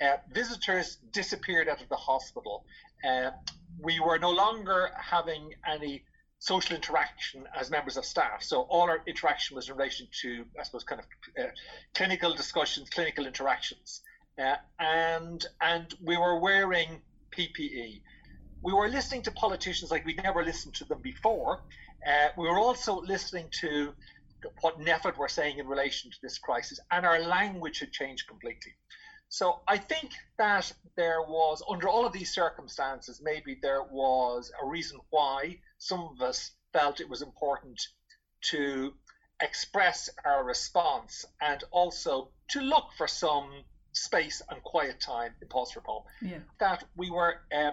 Uh, 0.00 0.16
visitors 0.32 0.96
disappeared 1.12 1.68
out 1.68 1.80
of 1.80 1.88
the 1.88 1.96
hospital. 1.96 2.64
Uh, 3.08 3.30
we 3.80 4.00
were 4.00 4.18
no 4.18 4.30
longer 4.30 4.90
having 4.96 5.54
any 5.66 6.04
social 6.42 6.74
interaction 6.74 7.44
as 7.56 7.70
members 7.70 7.96
of 7.96 8.04
staff. 8.04 8.42
So 8.42 8.62
all 8.62 8.90
our 8.90 9.00
interaction 9.06 9.54
was 9.54 9.68
in 9.68 9.76
relation 9.76 10.08
to, 10.22 10.44
I 10.58 10.64
suppose, 10.64 10.82
kind 10.82 11.00
of 11.00 11.06
uh, 11.38 11.50
clinical 11.94 12.34
discussions, 12.34 12.90
clinical 12.90 13.26
interactions, 13.26 14.00
uh, 14.42 14.56
and 14.80 15.46
and 15.60 15.94
we 16.02 16.16
were 16.16 16.40
wearing 16.40 17.00
PPE. 17.30 18.02
We 18.60 18.72
were 18.72 18.88
listening 18.88 19.22
to 19.22 19.30
politicians 19.30 19.92
like 19.92 20.04
we'd 20.04 20.20
never 20.20 20.44
listened 20.44 20.74
to 20.74 20.84
them 20.84 21.00
before. 21.00 21.60
Uh, 22.04 22.28
we 22.36 22.48
were 22.48 22.58
also 22.58 23.00
listening 23.00 23.46
to 23.60 23.92
what 24.62 24.80
NPHET 24.80 25.16
were 25.16 25.28
saying 25.28 25.58
in 25.58 25.68
relation 25.68 26.10
to 26.10 26.16
this 26.24 26.38
crisis, 26.38 26.80
and 26.90 27.06
our 27.06 27.20
language 27.20 27.78
had 27.78 27.92
changed 27.92 28.26
completely. 28.26 28.72
So 29.32 29.60
I 29.66 29.78
think 29.78 30.10
that 30.36 30.70
there 30.94 31.22
was, 31.22 31.62
under 31.66 31.88
all 31.88 32.04
of 32.04 32.12
these 32.12 32.34
circumstances, 32.34 33.22
maybe 33.24 33.58
there 33.62 33.82
was 33.82 34.52
a 34.62 34.66
reason 34.66 34.98
why 35.08 35.58
some 35.78 36.00
of 36.00 36.20
us 36.20 36.50
felt 36.74 37.00
it 37.00 37.08
was 37.08 37.22
important 37.22 37.80
to 38.50 38.92
express 39.40 40.10
our 40.26 40.44
response 40.44 41.24
and 41.40 41.64
also 41.70 42.28
to 42.48 42.60
look 42.60 42.92
for 42.98 43.08
some 43.08 43.48
space 43.92 44.42
and 44.50 44.62
quiet 44.64 45.00
time 45.00 45.32
in 45.40 45.48
Pause 45.48 45.72
for 45.72 45.80
Poem. 45.80 46.02
Yeah. 46.20 46.38
That 46.60 46.84
we 46.94 47.10
were, 47.10 47.36
uh, 47.56 47.70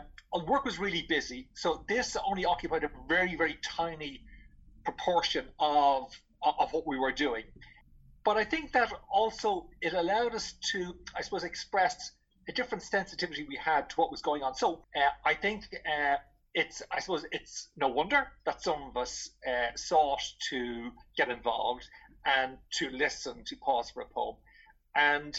work 0.48 0.63
was 0.63 0.80
really 0.80 1.06
busy, 1.10 1.50
so 1.56 1.84
this 1.89 2.16
only 2.25 2.46
occupied 2.46 2.86
a 2.86 2.89
very, 3.10 3.36
very 3.36 3.58
tiny 3.62 4.22
proportion 4.86 5.46
of 5.60 6.18
of 6.42 6.72
what 6.72 6.88
we 6.88 6.98
were 6.98 7.12
doing. 7.12 7.44
But 8.29 8.38
I 8.38 8.43
think 8.43 8.74
that 8.74 8.93
also 9.12 9.71
it 9.81 9.93
allowed 9.93 10.36
us 10.36 10.53
to, 10.71 10.95
I 11.17 11.21
suppose, 11.24 11.43
express 11.43 12.12
a 12.48 12.51
different 12.51 12.83
sensitivity 12.83 13.43
we 13.50 13.55
had 13.55 13.89
to 13.89 13.95
what 13.95 14.12
was 14.12 14.21
going 14.21 14.43
on. 14.43 14.53
So 14.53 14.86
uh, 14.95 15.00
I 15.25 15.33
think 15.33 15.63
uh, 15.74 16.17
it's, 16.53 16.83
I 16.91 17.00
suppose, 17.00 17.25
it's 17.31 17.69
no 17.75 17.88
wonder 17.88 18.27
that 18.45 18.62
some 18.62 18.83
of 18.83 18.98
us 18.98 19.31
uh, 19.48 19.75
sought 19.75 20.21
to 20.51 20.91
get 21.17 21.29
involved 21.29 21.88
and 22.24 22.59
to 22.74 22.91
listen 22.91 23.45
to 23.48 23.55
pause 23.55 23.89
for 23.89 24.01
a 24.03 24.05
poem. 24.05 24.36
And 24.95 25.36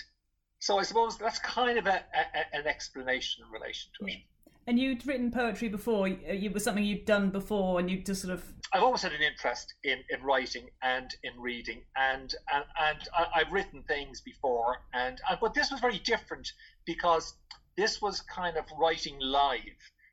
so 0.58 0.80
I 0.80 0.82
suppose 0.82 1.16
that's 1.16 1.38
kind 1.38 1.78
of 1.78 1.86
a, 1.86 2.02
a, 2.12 2.56
an 2.56 2.66
explanation 2.66 3.44
in 3.46 3.52
relation 3.52 3.92
to 4.00 4.06
it. 4.06 4.18
And 4.66 4.78
you'd 4.78 5.06
written 5.06 5.30
poetry 5.30 5.68
before. 5.68 6.08
It 6.08 6.52
was 6.52 6.64
something 6.64 6.84
you'd 6.84 7.04
done 7.04 7.30
before, 7.30 7.80
and 7.80 7.90
you 7.90 8.02
just 8.02 8.22
sort 8.22 8.34
of. 8.34 8.44
I've 8.72 8.82
always 8.82 9.02
had 9.02 9.12
an 9.12 9.22
interest 9.22 9.74
in, 9.82 9.98
in 10.10 10.22
writing 10.22 10.68
and 10.82 11.10
in 11.24 11.40
reading, 11.40 11.82
and 11.96 12.32
and, 12.52 12.64
and 12.80 13.08
I, 13.16 13.40
have 13.40 13.52
written 13.52 13.82
things 13.82 14.20
before, 14.20 14.76
and, 14.92 15.20
and 15.28 15.40
but 15.40 15.54
this 15.54 15.70
was 15.70 15.80
very 15.80 15.98
different 15.98 16.52
because 16.84 17.34
this 17.76 18.00
was 18.00 18.20
kind 18.20 18.56
of 18.56 18.64
writing 18.78 19.18
live. 19.18 19.60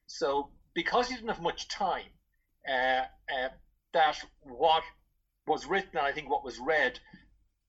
So 0.08 0.50
because 0.74 1.10
you 1.10 1.18
didn't 1.18 1.30
have 1.30 1.42
much 1.42 1.68
time, 1.68 2.10
uh, 2.68 3.04
uh, 3.32 3.50
that 3.94 4.24
what 4.42 4.84
was 5.46 5.66
written 5.66 5.98
and 5.98 6.08
I 6.08 6.12
think 6.12 6.30
what 6.30 6.44
was 6.44 6.60
read 6.60 7.00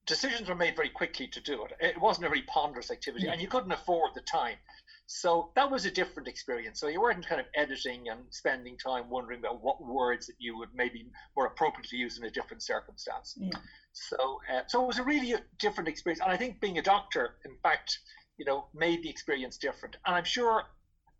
decisions 0.09 0.49
were 0.49 0.55
made 0.55 0.75
very 0.75 0.89
quickly 0.89 1.27
to 1.27 1.39
do 1.39 1.63
it. 1.63 1.71
It 1.79 2.01
wasn't 2.01 2.25
a 2.25 2.29
very 2.29 2.41
ponderous 2.41 2.91
activity, 2.91 3.25
yeah. 3.25 3.33
and 3.33 3.41
you 3.41 3.47
couldn't 3.47 3.71
afford 3.71 4.11
the 4.15 4.21
time. 4.21 4.55
So 5.11 5.49
that 5.55 5.71
was 5.71 5.85
a 5.85 5.91
different 5.91 6.27
experience. 6.27 6.79
So 6.79 6.87
you 6.87 7.01
weren't 7.01 7.25
kind 7.27 7.41
of 7.41 7.47
editing 7.55 8.09
and 8.09 8.19
spending 8.29 8.77
time 8.77 9.09
wondering 9.09 9.39
about 9.39 9.63
what 9.63 9.83
words 9.83 10.27
that 10.27 10.35
you 10.37 10.55
would 10.59 10.69
maybe 10.75 11.07
more 11.35 11.47
appropriately 11.47 11.97
use 11.97 12.19
in 12.19 12.25
a 12.25 12.29
different 12.29 12.61
circumstance. 12.61 13.35
Yeah. 13.35 13.49
So, 13.91 14.39
uh, 14.53 14.61
so 14.67 14.83
it 14.83 14.85
was 14.85 14.99
a 14.99 15.03
really 15.03 15.33
different 15.57 15.87
experience. 15.87 16.21
And 16.21 16.31
I 16.31 16.37
think 16.37 16.61
being 16.61 16.77
a 16.77 16.83
doctor, 16.83 17.37
in 17.43 17.55
fact, 17.63 17.97
you 18.37 18.45
know, 18.45 18.67
made 18.75 19.01
the 19.01 19.09
experience 19.09 19.57
different. 19.57 19.97
And 20.05 20.15
I'm 20.15 20.25
sure 20.25 20.65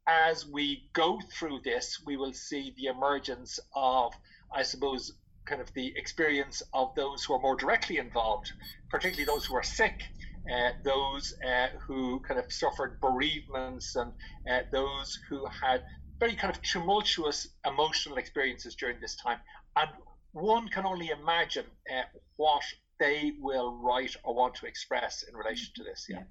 as 0.08 0.46
we 0.46 0.88
go 0.93 1.19
through 1.34 1.62
this, 1.63 2.00
we 2.05 2.15
will 2.15 2.34
see 2.34 2.75
the 2.77 2.96
emergence 2.96 3.60
of, 3.74 4.13
I 4.55 4.62
suppose, 4.62 5.13
kind 5.46 5.62
of 5.62 5.74
the 5.74 5.93
experience 5.96 6.62
of 6.75 6.93
those 6.93 7.24
who 7.24 7.34
are 7.34 7.41
more 7.41 7.55
directly 7.55 7.98
involved, 7.98 8.51
particularly 8.91 9.25
those 9.25 9.48
who 9.48 9.55
are 9.55 9.63
sick 9.63 10.03
uh, 10.51 10.72
those 10.84 11.34
uh, 11.46 11.67
who 11.79 12.19
kind 12.22 12.39
of 12.39 12.51
suffered 12.51 13.00
bereavements 13.01 13.96
and 13.96 14.12
uh, 14.50 14.60
those 14.72 15.19
who 15.29 15.46
had 15.46 15.84
very 16.19 16.36
kind 16.36 16.53
of 16.53 16.62
tumultuous 16.62 17.48
emotional 17.65 18.17
experiences 18.17 18.75
during 18.75 19.00
this 19.00 19.15
time. 19.15 19.39
And 19.75 19.89
one 20.31 20.67
can 20.67 20.86
only 20.86 21.10
imagine 21.10 21.65
uh, 21.89 22.03
what 22.36 22.63
they 23.00 23.34
will 23.39 23.77
write 23.81 24.15
or 24.24 24.36
want 24.36 24.55
to 24.55 24.65
express 24.65 25.24
in 25.24 25.36
relation 25.36 25.72
to 25.75 25.84
this. 25.84 26.05
Yeah. 26.10 26.24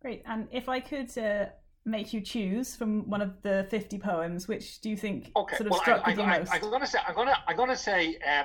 Great. 0.00 0.22
And 0.26 0.48
if 0.52 0.68
I 0.68 0.80
could 0.80 1.16
uh, 1.16 1.46
make 1.86 2.12
you 2.12 2.20
choose 2.20 2.76
from 2.76 3.08
one 3.08 3.22
of 3.22 3.40
the 3.42 3.66
50 3.70 3.98
poems, 3.98 4.46
which 4.46 4.80
do 4.80 4.90
you 4.90 4.96
think 4.96 5.30
okay. 5.34 5.56
sort 5.56 5.66
of 5.66 5.72
well, 5.72 5.80
struck 5.80 6.02
I, 6.06 6.10
I, 6.10 6.14
you 6.14 6.40
most? 6.40 6.52
I, 6.52 6.56
am 6.56 6.62
going 6.62 6.80
to 6.80 6.86
say, 6.86 6.98
I'm 7.06 7.14
going 7.14 7.28
to, 7.28 7.36
I'm 7.48 7.56
going 7.56 7.70
to 7.70 7.76
say, 7.76 8.18
uh, 8.26 8.44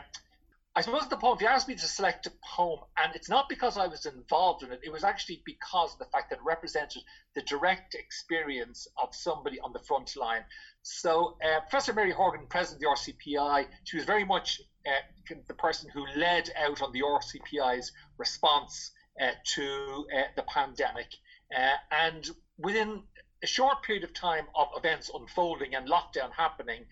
I 0.79 0.81
suppose 0.81 1.09
the 1.09 1.17
poem, 1.17 1.35
if 1.35 1.41
you 1.41 1.47
asked 1.47 1.67
me 1.67 1.75
to 1.75 1.85
select 1.85 2.25
a 2.25 2.31
poem, 2.55 2.79
and 2.97 3.13
it's 3.13 3.27
not 3.27 3.49
because 3.49 3.77
I 3.77 3.87
was 3.87 4.05
involved 4.05 4.63
in 4.63 4.71
it, 4.71 4.79
it 4.81 4.93
was 4.93 5.03
actually 5.03 5.41
because 5.45 5.91
of 5.91 5.99
the 5.99 6.05
fact 6.05 6.29
that 6.29 6.37
it 6.37 6.45
represented 6.45 7.03
the 7.35 7.41
direct 7.41 7.95
experience 7.95 8.87
of 8.97 9.13
somebody 9.13 9.59
on 9.59 9.73
the 9.73 9.79
front 9.79 10.15
line. 10.15 10.45
So, 10.81 11.35
uh, 11.43 11.59
Professor 11.69 11.91
Mary 11.91 12.13
Horgan, 12.13 12.47
president 12.49 12.81
of 12.81 12.95
the 12.95 13.11
RCPI, 13.11 13.67
she 13.83 13.97
was 13.97 14.05
very 14.05 14.23
much 14.23 14.61
uh, 14.87 15.35
the 15.49 15.53
person 15.55 15.89
who 15.93 16.05
led 16.15 16.49
out 16.55 16.81
on 16.81 16.93
the 16.93 17.01
RCPI's 17.01 17.91
response 18.17 18.91
uh, 19.21 19.31
to 19.55 20.05
uh, 20.15 20.21
the 20.37 20.43
pandemic. 20.43 21.13
Uh, 21.53 21.75
and 21.91 22.29
within 22.57 23.03
a 23.43 23.47
short 23.47 23.83
period 23.83 24.05
of 24.05 24.13
time 24.13 24.45
of 24.55 24.69
events 24.77 25.11
unfolding 25.13 25.75
and 25.75 25.89
lockdown 25.89 26.31
happening, 26.37 26.85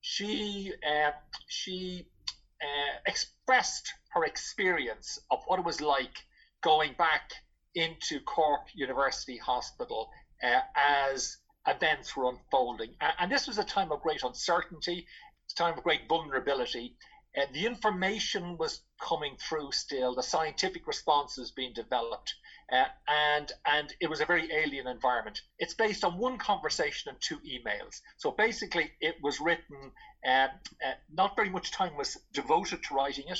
she 0.00 0.72
uh, 0.88 1.10
she 1.48 2.06
uh, 2.62 2.98
expressed 3.06 3.92
her 4.10 4.24
experience 4.24 5.18
of 5.30 5.40
what 5.46 5.58
it 5.58 5.64
was 5.64 5.80
like 5.80 6.24
going 6.62 6.94
back 6.96 7.32
into 7.74 8.20
Cork 8.20 8.66
University 8.74 9.36
Hospital 9.36 10.10
uh, 10.42 10.60
as 10.76 11.38
events 11.66 12.16
were 12.16 12.28
unfolding. 12.28 12.94
And, 13.18 13.30
this 13.30 13.46
was 13.46 13.58
a 13.58 13.64
time 13.64 13.92
of 13.92 14.02
great 14.02 14.22
uncertainty, 14.22 15.06
a 15.50 15.54
time 15.54 15.76
of 15.76 15.84
great 15.84 16.08
vulnerability. 16.08 16.96
Uh, 17.36 17.46
the 17.52 17.66
information 17.66 18.58
was 18.58 18.82
coming 19.00 19.36
through 19.36 19.72
still, 19.72 20.14
the 20.14 20.22
scientific 20.22 20.86
responses 20.86 21.50
being 21.50 21.72
developed, 21.72 22.34
uh, 22.72 22.86
and 23.06 23.52
and 23.66 23.94
it 24.00 24.08
was 24.08 24.20
a 24.20 24.24
very 24.24 24.48
alien 24.50 24.86
environment. 24.86 25.42
It's 25.58 25.74
based 25.74 26.04
on 26.04 26.18
one 26.18 26.38
conversation 26.38 27.10
and 27.10 27.18
two 27.20 27.38
emails. 27.40 28.00
So 28.16 28.30
basically, 28.30 28.90
it 29.00 29.16
was 29.22 29.40
written. 29.40 29.92
Uh, 30.26 30.48
uh, 30.84 30.94
not 31.12 31.36
very 31.36 31.50
much 31.50 31.72
time 31.72 31.96
was 31.96 32.16
devoted 32.32 32.82
to 32.84 32.94
writing 32.94 33.24
it. 33.28 33.38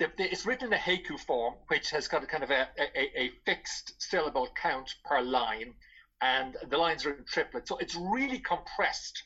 The, 0.00 0.10
the, 0.18 0.32
it's 0.32 0.44
written 0.44 0.68
in 0.68 0.72
a 0.72 0.82
haiku 0.82 1.20
form, 1.20 1.54
which 1.68 1.90
has 1.90 2.08
got 2.08 2.24
a 2.24 2.26
kind 2.26 2.42
of 2.42 2.50
a, 2.50 2.66
a, 2.78 3.20
a 3.22 3.30
fixed 3.46 3.94
syllable 4.02 4.48
count 4.60 4.92
per 5.04 5.20
line, 5.20 5.74
and 6.20 6.56
the 6.68 6.78
lines 6.78 7.06
are 7.06 7.12
in 7.12 7.24
triplet. 7.24 7.68
So 7.68 7.76
it's 7.76 7.94
really 7.94 8.40
compressed, 8.40 9.22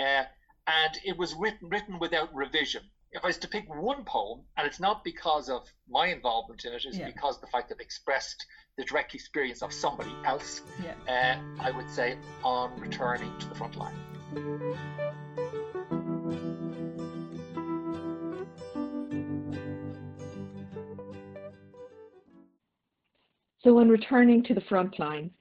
uh, 0.00 0.24
and 0.66 0.98
it 1.04 1.16
was 1.16 1.34
written 1.34 1.68
written 1.68 2.00
without 2.00 2.34
revision 2.34 2.82
if 3.12 3.24
I 3.24 3.28
was 3.28 3.38
to 3.38 3.48
pick 3.48 3.68
one 3.68 4.04
poem, 4.04 4.42
and 4.56 4.66
it's 4.66 4.78
not 4.78 5.02
because 5.02 5.48
of 5.48 5.66
my 5.88 6.06
involvement 6.08 6.64
in 6.64 6.72
it, 6.72 6.84
it's 6.84 6.96
yeah. 6.96 7.06
because 7.06 7.36
of 7.36 7.40
the 7.40 7.48
fact 7.48 7.68
that 7.70 7.80
it 7.80 7.82
expressed 7.82 8.46
the 8.76 8.84
direct 8.84 9.14
experience 9.14 9.62
of 9.62 9.72
somebody 9.72 10.14
else, 10.24 10.62
yeah. 10.82 10.94
uh, 11.08 11.62
I 11.62 11.72
would 11.72 11.90
say 11.90 12.16
on 12.44 12.78
returning 12.80 13.36
to 13.40 13.48
the 13.48 13.54
front 13.54 13.76
line. 13.76 13.96
So, 23.64 23.78
on 23.78 23.88
returning 23.88 24.44
to 24.44 24.54
the 24.54 24.62
front 24.62 24.98
line, 24.98 25.32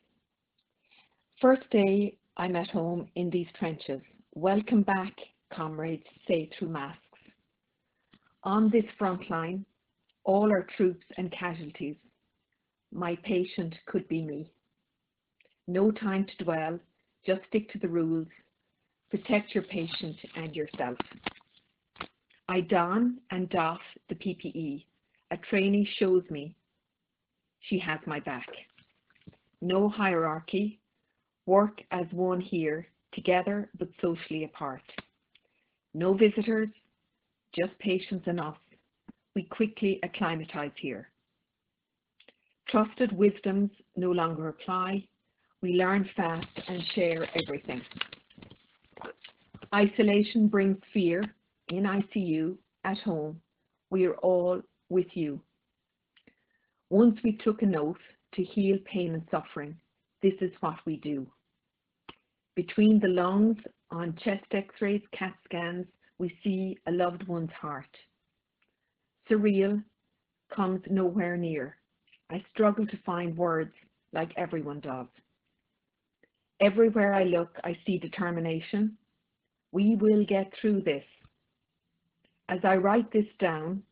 first 1.39 1.69
day 1.69 2.17
I'm 2.35 2.55
at 2.55 2.69
home 2.69 3.07
in 3.15 3.29
these 3.29 3.47
trenches. 3.57 4.01
Welcome 4.33 4.81
back, 4.81 5.13
comrades, 5.53 6.03
say 6.27 6.49
through 6.57 6.69
mass. 6.69 6.97
On 8.43 8.69
this 8.69 8.85
front 8.97 9.29
line, 9.29 9.65
all 10.23 10.49
our 10.49 10.65
troops 10.77 11.05
and 11.17 11.31
casualties, 11.31 11.95
my 12.91 13.17
patient 13.23 13.75
could 13.85 14.07
be 14.07 14.21
me. 14.21 14.47
No 15.67 15.91
time 15.91 16.25
to 16.25 16.43
dwell, 16.43 16.79
just 17.25 17.41
stick 17.49 17.71
to 17.71 17.79
the 17.79 17.87
rules. 17.87 18.27
Protect 19.11 19.53
your 19.53 19.63
patient 19.63 20.15
and 20.35 20.55
yourself. 20.55 20.97
I 22.47 22.61
don 22.61 23.17
and 23.31 23.49
doff 23.49 23.81
the 24.07 24.15
PPE. 24.15 24.85
A 25.31 25.37
trainee 25.49 25.87
shows 25.97 26.23
me 26.29 26.55
she 27.61 27.77
has 27.79 27.99
my 28.07 28.19
back. 28.21 28.47
No 29.61 29.89
hierarchy. 29.89 30.79
Work 31.45 31.81
as 31.91 32.05
one 32.11 32.39
here, 32.39 32.87
together 33.13 33.69
but 33.77 33.89
socially 34.01 34.45
apart. 34.45 34.81
No 35.93 36.13
visitors, 36.13 36.69
just 37.55 37.77
patience 37.79 38.23
enough. 38.27 38.57
We 39.35 39.43
quickly 39.43 39.99
acclimatise 40.03 40.71
here. 40.79 41.09
Trusted 42.67 43.11
wisdoms 43.11 43.71
no 43.95 44.11
longer 44.11 44.49
apply. 44.49 45.07
We 45.61 45.73
learn 45.73 46.09
fast 46.15 46.47
and 46.67 46.81
share 46.95 47.27
everything. 47.35 47.81
Isolation 49.73 50.47
brings 50.47 50.77
fear. 50.93 51.23
In 51.69 51.83
ICU, 51.83 52.57
at 52.83 52.97
home, 52.99 53.39
we 53.91 54.05
are 54.05 54.15
all 54.17 54.61
with 54.89 55.07
you. 55.13 55.39
Once 56.89 57.19
we 57.23 57.33
took 57.43 57.61
an 57.61 57.75
oath 57.75 57.97
to 58.33 58.43
heal 58.43 58.77
pain 58.85 59.13
and 59.13 59.23
suffering, 59.29 59.75
this 60.23 60.33
is 60.41 60.51
what 60.61 60.77
we 60.85 60.97
do. 60.97 61.27
Between 62.55 62.99
the 62.99 63.07
lungs, 63.07 63.57
on 63.91 64.15
chest 64.23 64.45
x-rays, 64.51 65.01
CAT 65.13 65.33
scans, 65.45 65.85
we 66.19 66.37
see 66.43 66.77
a 66.85 66.91
loved 66.91 67.27
one's 67.27 67.51
heart. 67.59 67.97
Surreal 69.29 69.83
comes 70.53 70.81
nowhere 70.89 71.37
near. 71.37 71.77
I 72.29 72.43
struggle 72.53 72.85
to 72.85 72.99
find 73.05 73.35
words 73.35 73.73
like 74.13 74.31
everyone 74.37 74.81
does. 74.81 75.07
Everywhere 76.59 77.13
I 77.13 77.23
look, 77.23 77.57
I 77.63 77.77
see 77.85 77.97
determination. 77.97 78.97
We 79.71 79.95
will 79.95 80.25
get 80.25 80.51
through 80.59 80.81
this. 80.81 81.05
As 82.49 82.59
I 82.63 82.75
write 82.75 83.11
this 83.11 83.27
down, 83.39 83.83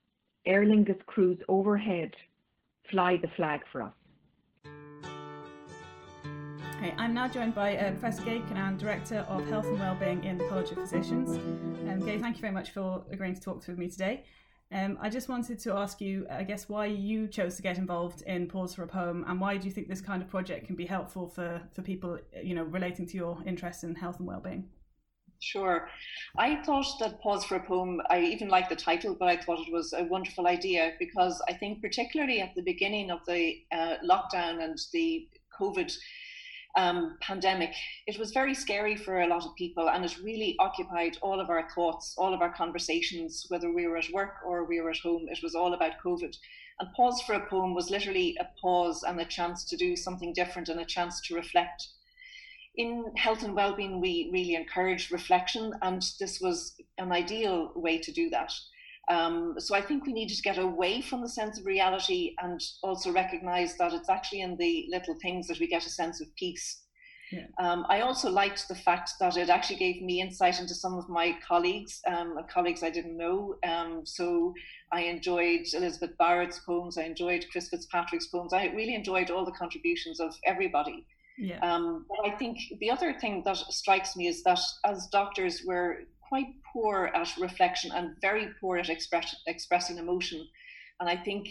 Aer 0.45 0.65
Lingus 0.65 1.03
crews 1.05 1.39
overhead 1.47 2.13
fly 2.91 3.17
the 3.21 3.29
flag 3.35 3.61
for 3.71 3.83
us. 3.83 3.93
Okay, 6.77 6.93
I'm 6.95 7.11
now 7.11 7.27
joined 7.27 7.55
by 7.55 7.75
uh, 7.75 7.89
Professor 7.89 8.21
Gaye 8.21 8.39
Cunnane, 8.41 8.77
Director 8.77 9.25
of 9.27 9.47
Health 9.49 9.65
and 9.65 9.79
Wellbeing 9.79 10.23
in 10.23 10.37
the 10.37 10.47
College 10.47 10.69
of 10.69 10.77
Physicians. 10.77 11.35
Um, 11.89 12.05
Gaye, 12.05 12.19
thank 12.19 12.35
you 12.35 12.41
very 12.41 12.53
much 12.53 12.69
for 12.69 13.03
agreeing 13.09 13.33
to 13.33 13.41
talk 13.41 13.65
with 13.65 13.79
me 13.79 13.89
today. 13.89 14.25
Um, 14.71 14.95
I 15.01 15.09
just 15.09 15.27
wanted 15.27 15.57
to 15.57 15.73
ask 15.73 15.99
you, 16.01 16.27
I 16.29 16.43
guess, 16.43 16.69
why 16.69 16.85
you 16.85 17.27
chose 17.29 17.55
to 17.55 17.63
get 17.63 17.79
involved 17.79 18.21
in 18.27 18.45
Pause 18.45 18.75
for 18.75 18.83
a 18.83 18.87
Poem, 18.87 19.25
and 19.27 19.41
why 19.41 19.57
do 19.57 19.65
you 19.65 19.73
think 19.73 19.87
this 19.87 20.01
kind 20.01 20.21
of 20.21 20.29
project 20.29 20.67
can 20.67 20.75
be 20.75 20.85
helpful 20.85 21.27
for, 21.27 21.63
for 21.73 21.81
people, 21.81 22.19
you 22.43 22.53
know, 22.53 22.63
relating 22.63 23.07
to 23.07 23.17
your 23.17 23.39
interest 23.47 23.83
in 23.83 23.95
health 23.95 24.19
and 24.19 24.27
well-being? 24.27 24.69
Sure. 25.39 25.89
I 26.37 26.61
thought 26.63 26.99
that 26.99 27.19
Pause 27.21 27.45
for 27.45 27.55
a 27.55 27.65
Poem, 27.65 28.01
I 28.11 28.19
even 28.21 28.49
liked 28.49 28.69
the 28.69 28.75
title, 28.75 29.15
but 29.19 29.29
I 29.29 29.37
thought 29.37 29.65
it 29.67 29.73
was 29.73 29.93
a 29.93 30.03
wonderful 30.03 30.45
idea 30.45 30.91
because 30.99 31.41
I 31.49 31.53
think, 31.53 31.81
particularly 31.81 32.39
at 32.39 32.53
the 32.53 32.61
beginning 32.61 33.09
of 33.09 33.21
the 33.25 33.55
uh, 33.71 33.95
lockdown 34.07 34.63
and 34.63 34.77
the 34.93 35.27
COVID 35.59 35.91
um, 36.77 37.17
pandemic, 37.19 37.73
it 38.05 38.17
was 38.17 38.31
very 38.31 38.53
scary 38.53 38.95
for 38.95 39.21
a 39.21 39.27
lot 39.27 39.45
of 39.45 39.55
people 39.55 39.89
and 39.89 40.05
it 40.05 40.17
really 40.23 40.55
occupied 40.59 41.17
all 41.21 41.41
of 41.41 41.49
our 41.49 41.67
thoughts, 41.75 42.15
all 42.17 42.33
of 42.33 42.41
our 42.41 42.53
conversations, 42.53 43.45
whether 43.49 43.73
we 43.73 43.87
were 43.87 43.97
at 43.97 44.13
work 44.13 44.35
or 44.45 44.63
we 44.63 44.79
were 44.79 44.91
at 44.91 44.99
home. 44.99 45.27
It 45.29 45.39
was 45.43 45.55
all 45.55 45.73
about 45.73 45.99
COVID. 46.05 46.35
And 46.79 46.93
Pause 46.95 47.21
for 47.23 47.33
a 47.33 47.45
Poem 47.47 47.73
was 47.73 47.89
literally 47.89 48.37
a 48.39 48.47
pause 48.61 49.03
and 49.03 49.19
a 49.19 49.25
chance 49.25 49.65
to 49.65 49.75
do 49.75 49.95
something 49.95 50.31
different 50.33 50.69
and 50.69 50.79
a 50.79 50.85
chance 50.85 51.19
to 51.21 51.35
reflect. 51.35 51.87
In 52.75 53.11
health 53.15 53.41
and 53.41 53.55
well-being, 53.55 53.99
we 53.99 54.29
really 54.31 54.53
encourage 54.53 55.09
reflection, 55.09 55.73
and 55.81 56.03
this 56.19 56.39
was 56.39 56.75
an 56.99 57.11
ideal 57.11 57.71
way 57.75 57.97
to 57.97 58.11
do 58.11 58.29
that. 58.29 58.53
Um, 59.09 59.55
so 59.57 59.75
I 59.75 59.81
think 59.81 60.05
we 60.05 60.13
need 60.13 60.29
to 60.29 60.41
get 60.41 60.57
away 60.57 61.01
from 61.01 61.21
the 61.21 61.29
sense 61.29 61.57
of 61.59 61.65
reality 61.65 62.35
and 62.41 62.61
also 62.83 63.11
recognize 63.11 63.77
that 63.77 63.93
it's 63.93 64.09
actually 64.09 64.41
in 64.41 64.57
the 64.57 64.87
little 64.89 65.15
things 65.21 65.47
that 65.47 65.59
we 65.59 65.67
get 65.67 65.85
a 65.85 65.89
sense 65.89 66.19
of 66.19 66.27
peace. 66.35 66.81
Yeah. 67.31 67.45
Um, 67.59 67.85
I 67.89 68.01
also 68.01 68.29
liked 68.29 68.67
the 68.67 68.75
fact 68.75 69.11
that 69.19 69.35
it 69.35 69.49
actually 69.49 69.77
gave 69.77 70.01
me 70.01 70.21
insight 70.21 70.59
into 70.59 70.73
some 70.73 70.97
of 70.97 71.09
my 71.09 71.37
colleagues, 71.45 72.01
um, 72.07 72.37
colleagues 72.49 72.83
I 72.83 72.89
didn't 72.89 73.17
know. 73.17 73.55
Um, 73.67 74.05
so 74.05 74.53
I 74.91 75.01
enjoyed 75.01 75.61
Elizabeth 75.73 76.17
Barrett's 76.17 76.59
poems, 76.59 76.97
I 76.97 77.03
enjoyed 77.03 77.45
Chris 77.51 77.69
Fitzpatrick's 77.69 78.27
poems, 78.27 78.53
I 78.53 78.67
really 78.67 78.95
enjoyed 78.95 79.29
all 79.29 79.43
the 79.43 79.51
contributions 79.51 80.19
of 80.21 80.35
everybody. 80.45 81.05
Yeah. 81.37 81.59
Um, 81.59 82.05
but 82.09 82.31
I 82.31 82.35
think 82.37 82.59
the 82.79 82.89
other 82.89 83.13
thing 83.13 83.43
that 83.45 83.57
strikes 83.57 84.15
me 84.15 84.27
is 84.27 84.41
that 84.43 84.59
as 84.85 85.07
doctors, 85.11 85.63
we're 85.65 86.05
quite 86.27 86.47
poor 86.71 87.11
at 87.15 87.35
reflection 87.37 87.91
and 87.93 88.15
very 88.21 88.49
poor 88.59 88.77
at 88.77 88.89
express, 88.89 89.35
expressing 89.47 89.97
emotion. 89.97 90.45
And 90.99 91.09
I 91.09 91.15
think 91.15 91.47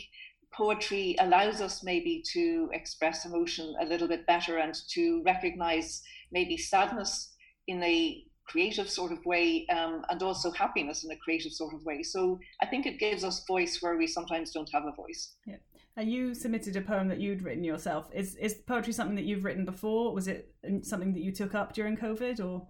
poetry 0.53 1.17
allows 1.21 1.61
us 1.61 1.83
maybe 1.83 2.23
to 2.33 2.71
express 2.73 3.25
emotion 3.25 3.75
a 3.81 3.85
little 3.85 4.09
bit 4.09 4.27
better 4.27 4.59
and 4.59 4.75
to 4.91 5.23
recognize 5.25 6.03
maybe 6.33 6.57
sadness 6.57 7.33
in 7.67 7.83
a 7.83 8.25
creative 8.47 8.89
sort 8.89 9.13
of 9.13 9.25
way 9.27 9.67
um, 9.71 10.03
and 10.09 10.23
also 10.23 10.51
happiness 10.53 11.05
in 11.05 11.11
a 11.11 11.17
creative 11.17 11.53
sort 11.53 11.75
of 11.75 11.85
way. 11.85 12.03
So 12.03 12.39
I 12.63 12.67
think 12.67 12.87
it 12.87 12.99
gives 12.99 13.25
us 13.25 13.45
voice 13.47 13.79
where 13.81 13.97
we 13.97 14.07
sometimes 14.07 14.53
don't 14.53 14.71
have 14.73 14.85
a 14.85 14.93
voice. 14.93 15.35
Yeah. 15.47 15.57
And 15.97 16.11
you 16.11 16.35
submitted 16.35 16.77
a 16.77 16.83
poem 16.83 17.09
that 17.09 17.21
you'd 17.21 17.43
written 17.43 17.65
yourself. 17.65 18.11
Is 18.15 18.37
is 18.37 18.55
poetry 18.55 18.93
something 18.93 19.17
that 19.17 19.25
you've 19.25 19.45
written 19.45 19.65
before? 19.65 20.13
Was 20.13 20.29
it 20.29 20.55
something 20.83 21.15
that 21.15 21.23
you 21.23 21.33
took 21.33 21.55
up 21.55 21.73
during 21.73 21.97
COVID 21.97 22.45
or? 22.45 22.69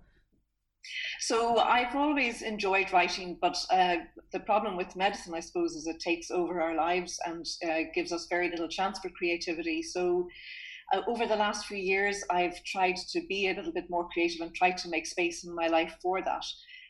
So 1.20 1.58
I've 1.58 1.94
always 1.94 2.42
enjoyed 2.42 2.92
writing, 2.92 3.38
but 3.40 3.56
uh, 3.70 3.96
the 4.32 4.40
problem 4.40 4.76
with 4.76 4.96
medicine, 4.96 5.34
I 5.34 5.40
suppose, 5.40 5.74
is 5.74 5.86
it 5.86 6.00
takes 6.00 6.30
over 6.30 6.60
our 6.60 6.74
lives 6.74 7.18
and 7.26 7.46
uh, 7.68 7.90
gives 7.94 8.12
us 8.12 8.26
very 8.28 8.50
little 8.50 8.68
chance 8.68 8.98
for 8.98 9.08
creativity. 9.10 9.82
So 9.82 10.28
uh, 10.92 11.02
over 11.08 11.26
the 11.26 11.36
last 11.36 11.66
few 11.66 11.78
years, 11.78 12.22
I've 12.30 12.62
tried 12.64 12.96
to 13.12 13.20
be 13.28 13.48
a 13.48 13.54
little 13.54 13.72
bit 13.72 13.90
more 13.90 14.08
creative 14.10 14.40
and 14.40 14.54
tried 14.54 14.76
to 14.78 14.88
make 14.88 15.06
space 15.06 15.44
in 15.44 15.54
my 15.54 15.66
life 15.66 15.96
for 16.02 16.22
that. 16.22 16.44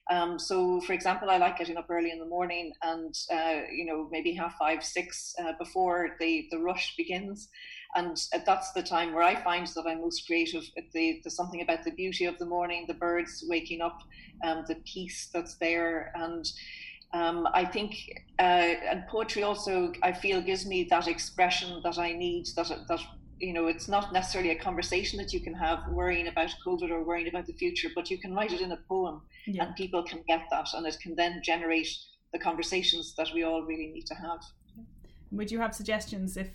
Um, 0.08 0.38
so, 0.38 0.80
for 0.82 0.92
example, 0.92 1.30
I 1.30 1.38
like 1.38 1.58
getting 1.58 1.76
up 1.76 1.86
early 1.90 2.12
in 2.12 2.20
the 2.20 2.26
morning 2.26 2.72
and, 2.82 3.14
uh, 3.32 3.62
you 3.72 3.84
know, 3.84 4.08
maybe 4.12 4.32
half 4.32 4.56
five, 4.56 4.84
six 4.84 5.34
uh, 5.40 5.52
before 5.58 6.10
the, 6.20 6.46
the 6.50 6.58
rush 6.58 6.94
begins 6.96 7.48
and 7.96 8.16
that's 8.44 8.72
the 8.72 8.82
time 8.82 9.14
where 9.14 9.22
I 9.22 9.34
find 9.34 9.66
that 9.66 9.86
I'm 9.86 10.02
most 10.02 10.26
creative. 10.26 10.62
The, 10.92 11.20
there's 11.24 11.34
something 11.34 11.62
about 11.62 11.82
the 11.82 11.92
beauty 11.92 12.26
of 12.26 12.38
the 12.38 12.44
morning, 12.44 12.84
the 12.86 12.94
birds 12.94 13.42
waking 13.48 13.80
up, 13.80 13.98
um, 14.44 14.64
the 14.68 14.76
peace 14.84 15.30
that's 15.32 15.56
there, 15.56 16.12
and 16.14 16.44
um, 17.14 17.48
I 17.54 17.64
think 17.64 17.94
uh, 18.38 18.74
and 18.90 19.06
poetry 19.08 19.42
also 19.42 19.92
I 20.02 20.12
feel 20.12 20.42
gives 20.42 20.66
me 20.66 20.86
that 20.90 21.08
expression 21.08 21.80
that 21.84 21.98
I 21.98 22.12
need. 22.12 22.46
That 22.56 22.68
that 22.88 23.00
you 23.38 23.52
know 23.52 23.66
it's 23.66 23.88
not 23.88 24.12
necessarily 24.12 24.50
a 24.50 24.58
conversation 24.58 25.18
that 25.18 25.32
you 25.32 25.40
can 25.40 25.54
have 25.54 25.86
worrying 25.88 26.28
about 26.28 26.50
COVID 26.64 26.90
or 26.90 27.02
worrying 27.04 27.28
about 27.28 27.46
the 27.46 27.52
future, 27.52 27.88
but 27.94 28.10
you 28.10 28.18
can 28.18 28.34
write 28.34 28.52
it 28.52 28.60
in 28.60 28.72
a 28.72 28.78
poem, 28.88 29.22
yeah. 29.46 29.64
and 29.64 29.76
people 29.76 30.02
can 30.02 30.22
get 30.26 30.42
that, 30.50 30.68
and 30.74 30.86
it 30.86 30.96
can 31.02 31.14
then 31.14 31.40
generate 31.42 31.88
the 32.32 32.38
conversations 32.38 33.14
that 33.16 33.28
we 33.34 33.42
all 33.42 33.62
really 33.62 33.88
need 33.88 34.06
to 34.06 34.14
have. 34.14 34.40
Would 35.32 35.50
you 35.50 35.58
have 35.60 35.74
suggestions 35.74 36.36
if 36.36 36.48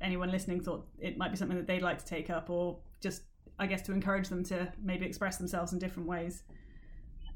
anyone 0.00 0.30
listening 0.30 0.60
thought 0.60 0.86
it 1.00 1.16
might 1.16 1.30
be 1.30 1.36
something 1.36 1.56
that 1.56 1.66
they'd 1.66 1.82
like 1.82 1.98
to 1.98 2.04
take 2.04 2.30
up 2.30 2.50
or 2.50 2.78
just 3.00 3.22
i 3.58 3.66
guess 3.66 3.82
to 3.82 3.92
encourage 3.92 4.28
them 4.28 4.44
to 4.44 4.72
maybe 4.82 5.04
express 5.04 5.36
themselves 5.36 5.72
in 5.72 5.78
different 5.78 6.08
ways 6.08 6.42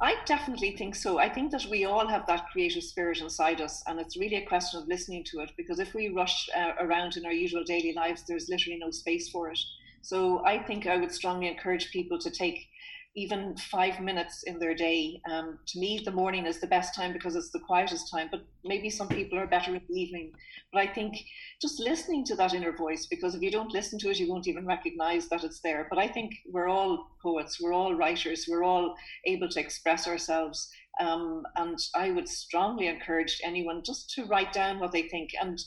I 0.02 0.16
definitely 0.26 0.72
think 0.72 0.96
so. 0.96 1.20
I 1.20 1.28
think 1.28 1.52
that 1.52 1.66
we 1.70 1.84
all 1.84 2.08
have 2.08 2.26
that 2.26 2.50
creative 2.50 2.82
spirit 2.82 3.20
inside 3.20 3.60
us, 3.60 3.84
and 3.86 4.00
it's 4.00 4.16
really 4.16 4.34
a 4.34 4.46
question 4.46 4.80
of 4.80 4.88
listening 4.88 5.22
to 5.26 5.38
it. 5.38 5.52
Because 5.56 5.78
if 5.78 5.94
we 5.94 6.08
rush 6.08 6.50
uh, 6.56 6.72
around 6.80 7.16
in 7.16 7.24
our 7.24 7.32
usual 7.32 7.62
daily 7.62 7.92
lives, 7.92 8.24
there's 8.26 8.48
literally 8.48 8.80
no 8.80 8.90
space 8.90 9.28
for 9.28 9.48
it. 9.50 9.60
So 10.00 10.44
I 10.44 10.58
think 10.58 10.88
I 10.88 10.96
would 10.96 11.12
strongly 11.12 11.46
encourage 11.46 11.92
people 11.92 12.18
to 12.18 12.30
take 12.32 12.66
even 13.14 13.54
five 13.56 14.00
minutes 14.00 14.42
in 14.44 14.58
their 14.58 14.74
day. 14.74 15.20
Um, 15.30 15.58
to 15.66 15.78
me, 15.78 16.00
the 16.02 16.10
morning 16.10 16.46
is 16.46 16.60
the 16.60 16.66
best 16.66 16.94
time 16.94 17.12
because 17.12 17.36
it's 17.36 17.50
the 17.50 17.60
quietest 17.60 18.10
time, 18.10 18.28
but 18.30 18.44
maybe 18.64 18.88
some 18.88 19.08
people 19.08 19.38
are 19.38 19.46
better 19.46 19.74
in 19.74 19.82
the 19.86 20.00
evening. 20.00 20.32
But 20.72 20.82
I 20.82 20.86
think 20.86 21.18
just 21.60 21.78
listening 21.78 22.24
to 22.26 22.34
that 22.36 22.54
inner 22.54 22.72
voice, 22.72 23.06
because 23.06 23.34
if 23.34 23.42
you 23.42 23.50
don't 23.50 23.72
listen 23.72 23.98
to 23.98 24.10
it, 24.10 24.18
you 24.18 24.30
won't 24.30 24.48
even 24.48 24.66
recognize 24.66 25.28
that 25.28 25.44
it's 25.44 25.60
there. 25.60 25.86
But 25.90 25.98
I 25.98 26.08
think 26.08 26.32
we're 26.50 26.68
all 26.68 27.10
poets, 27.22 27.60
we're 27.60 27.74
all 27.74 27.94
writers, 27.94 28.46
we're 28.48 28.64
all 28.64 28.94
able 29.26 29.48
to 29.50 29.60
express 29.60 30.08
ourselves. 30.08 30.70
Um, 30.98 31.42
and 31.56 31.78
I 31.94 32.12
would 32.12 32.28
strongly 32.28 32.86
encourage 32.86 33.40
anyone 33.44 33.82
just 33.84 34.10
to 34.14 34.24
write 34.24 34.54
down 34.54 34.80
what 34.80 34.92
they 34.92 35.02
think. 35.08 35.30
And 35.38 35.58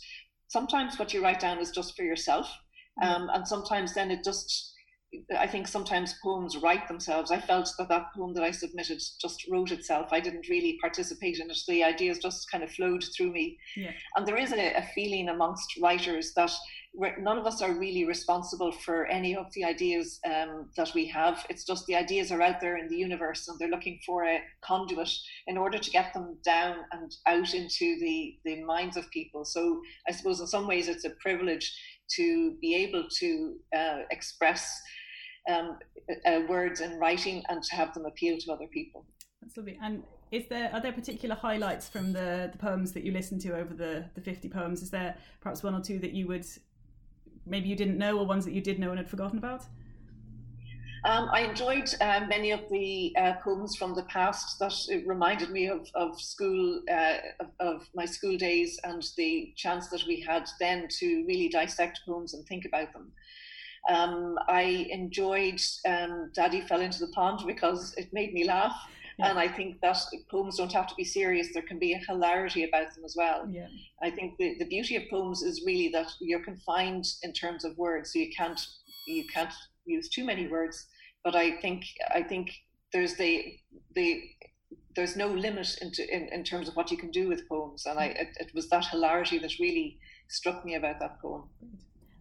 sometimes 0.48 0.98
what 0.98 1.14
you 1.14 1.22
write 1.22 1.40
down 1.40 1.60
is 1.60 1.70
just 1.70 1.96
for 1.96 2.04
yourself. 2.04 2.52
Mm. 3.04 3.08
Um, 3.08 3.30
and 3.34 3.48
sometimes 3.48 3.94
then 3.94 4.10
it 4.10 4.24
just 4.24 4.72
I 5.38 5.47
think 5.47 5.67
sometimes 5.67 6.15
poems 6.23 6.58
write 6.58 6.88
themselves. 6.88 7.32
I 7.32 7.39
felt 7.39 7.69
that 7.78 7.89
that 7.89 8.13
poem 8.15 8.34
that 8.34 8.43
I 8.43 8.51
submitted 8.51 9.01
just 9.21 9.45
wrote 9.49 9.71
itself. 9.71 10.10
I 10.12 10.19
didn't 10.19 10.49
really 10.49 10.78
participate 10.82 11.39
in 11.39 11.49
it. 11.49 11.58
The 11.67 11.84
ideas 11.84 12.19
just 12.19 12.49
kind 12.51 12.63
of 12.63 12.71
flowed 12.71 13.04
through 13.15 13.32
me. 13.32 13.58
Yeah. 13.75 13.91
And 14.15 14.25
there 14.25 14.38
is 14.38 14.51
a, 14.51 14.73
a 14.73 14.84
feeling 14.93 15.30
amongst 15.30 15.78
writers 15.82 16.34
that 16.36 16.51
none 17.19 17.38
of 17.38 17.45
us 17.45 17.62
are 17.62 17.73
really 17.73 18.06
responsible 18.06 18.71
for 18.71 19.06
any 19.08 19.36
of 19.36 19.51
the 19.54 19.63
ideas 19.63 20.19
um, 20.25 20.69
that 20.78 20.93
we 20.93 21.06
have. 21.08 21.45
It's 21.49 21.65
just 21.65 21.86
the 21.86 21.95
ideas 21.95 22.32
are 22.32 22.41
out 22.41 22.62
there 22.62 22.78
in 22.78 22.88
the 22.88 22.95
universe 22.95 23.47
and 23.47 23.60
they're 23.60 23.69
looking 23.69 23.99
for 24.06 24.25
a 24.25 24.41
conduit 24.62 25.12
in 25.47 25.58
order 25.58 25.78
to 25.78 25.91
get 25.91 26.13
them 26.13 26.38
down 26.43 26.78
and 26.91 27.15
out 27.25 27.54
into 27.54 27.97
the, 27.99 28.38
the 28.45 28.63
minds 28.63 28.97
of 28.97 29.10
people. 29.12 29.45
So 29.45 29.82
I 30.08 30.12
suppose 30.12 30.39
in 30.39 30.47
some 30.47 30.67
ways 30.67 30.88
it's 30.88 31.06
a 31.06 31.12
privilege 31.21 31.71
to 32.15 32.56
be 32.62 32.75
able 32.75 33.08
to 33.19 33.56
uh, 33.75 33.97
express 34.12 34.82
um, 35.50 35.78
uh, 36.26 36.42
words 36.48 36.82
in 36.82 37.00
writing 37.00 37.44
and 37.50 37.64
to 37.64 37.76
have 37.76 37.94
them 37.94 38.06
appeal 38.06 38.38
to 38.40 38.52
other 38.52 38.68
people. 38.68 39.06
That's 39.42 39.58
lovely. 39.58 39.78
And 39.82 40.04
is 40.32 40.48
there 40.50 40.70
are 40.74 40.82
there 40.82 40.92
particular 40.92 41.36
highlights 41.36 41.88
from 41.88 42.14
the, 42.14 42.50
the 42.52 42.58
poems 42.58 42.92
that 42.94 43.04
you 43.04 43.12
listened 43.12 43.42
to 43.42 43.56
over 43.56 43.74
the, 43.74 44.06
the 44.16 44.22
50 44.22 44.50
poems? 44.50 44.82
Is 44.82 44.90
there 44.90 45.16
perhaps 45.42 45.64
one 45.64 45.76
or 45.76 45.82
two 45.82 46.00
that 46.00 46.14
you 46.14 46.28
would 46.28 46.46
maybe 47.46 47.70
you 47.70 47.76
didn't 47.76 47.98
know 47.98 48.18
or 48.18 48.26
ones 48.26 48.46
that 48.46 48.54
you 48.54 48.62
did 48.62 48.80
know 48.80 48.90
and 48.90 48.98
had 48.98 49.10
forgotten 49.10 49.38
about? 49.38 49.64
Um, 51.06 51.30
I 51.32 51.42
enjoyed 51.42 51.88
uh, 52.02 52.22
many 52.28 52.50
of 52.50 52.62
the 52.72 53.16
uh, 53.16 53.34
poems 53.44 53.76
from 53.76 53.94
the 53.94 54.02
past 54.04 54.58
that 54.58 54.74
reminded 55.06 55.52
me 55.52 55.68
of, 55.68 55.88
of 55.94 56.20
school, 56.20 56.82
uh, 56.92 57.18
of, 57.40 57.48
of, 57.60 57.90
my 57.94 58.06
school 58.06 58.36
days 58.38 58.80
and 58.84 59.04
the 59.16 59.54
chance 59.56 59.88
that 59.90 60.02
we 60.08 60.20
had 60.20 60.50
then 60.60 60.88
to 60.98 61.24
really 61.28 61.48
dissect 61.48 62.00
poems 62.08 62.34
and 62.34 62.44
think 62.48 62.66
about 62.66 62.92
them. 62.92 63.12
Um, 63.89 64.38
I 64.48 64.88
enjoyed 64.89 65.62
um, 65.88 66.32
Daddy 66.34 66.62
Fell 66.62 66.82
into 66.82 67.00
the 67.00 67.12
Pond 67.13 67.41
because 67.45 67.93
it 67.98 68.12
made 68.13 68.34
me 68.34 68.45
laugh. 68.45 68.76
Yeah. 69.17 69.30
And 69.30 69.39
I 69.39 69.48
think 69.48 69.80
that 69.82 69.98
poems 70.30 70.58
don't 70.58 70.74
have 70.74 70.88
to 70.88 70.95
be 70.95 71.06
serious. 71.06 71.54
There 71.54 71.63
can 71.63 71.80
be 71.80 71.93
a 71.93 72.00
hilarity 72.00 72.65
about 72.65 72.93
them 72.93 73.06
as 73.06 73.15
well. 73.15 73.48
Yeah. 73.50 73.67
I 74.02 74.10
think 74.10 74.38
the, 74.38 74.56
the 74.60 74.65
beauty 74.65 74.98
of 74.98 75.04
poems 75.10 75.41
is 75.41 75.63
really 75.65 75.89
that 75.89 76.12
you're 76.19 76.43
confined 76.43 77.06
in 77.24 77.32
terms 77.32 77.63
of 77.63 77.78
words. 77.78 78.12
So 78.12 78.19
you 78.19 78.30
can't 78.36 78.60
you 79.08 79.26
can't 79.34 79.54
use 79.86 80.10
too 80.10 80.26
many 80.26 80.48
words. 80.48 80.88
But 81.24 81.36
I 81.36 81.62
think 81.62 81.86
I 82.13 82.24
think 82.24 82.52
there's 82.91 83.15
the 83.15 83.58
the 83.95 84.21
there's 84.95 85.15
no 85.15 85.28
limit 85.28 85.78
into, 85.82 86.04
in, 86.13 86.30
in 86.30 86.43
terms 86.43 86.67
of 86.67 86.76
what 86.76 86.89
you 86.89 86.98
can 86.98 87.12
do 87.12 87.28
with 87.28 87.48
poems. 87.48 87.86
And 87.86 88.00
I, 88.00 88.06
it, 88.06 88.30
it 88.39 88.52
was 88.54 88.69
that 88.69 88.86
hilarity 88.88 89.38
that 89.39 89.60
really 89.60 90.00
struck 90.30 90.65
me 90.65 90.76
about 90.76 91.00
that 91.00 91.21
poem. 91.21 91.43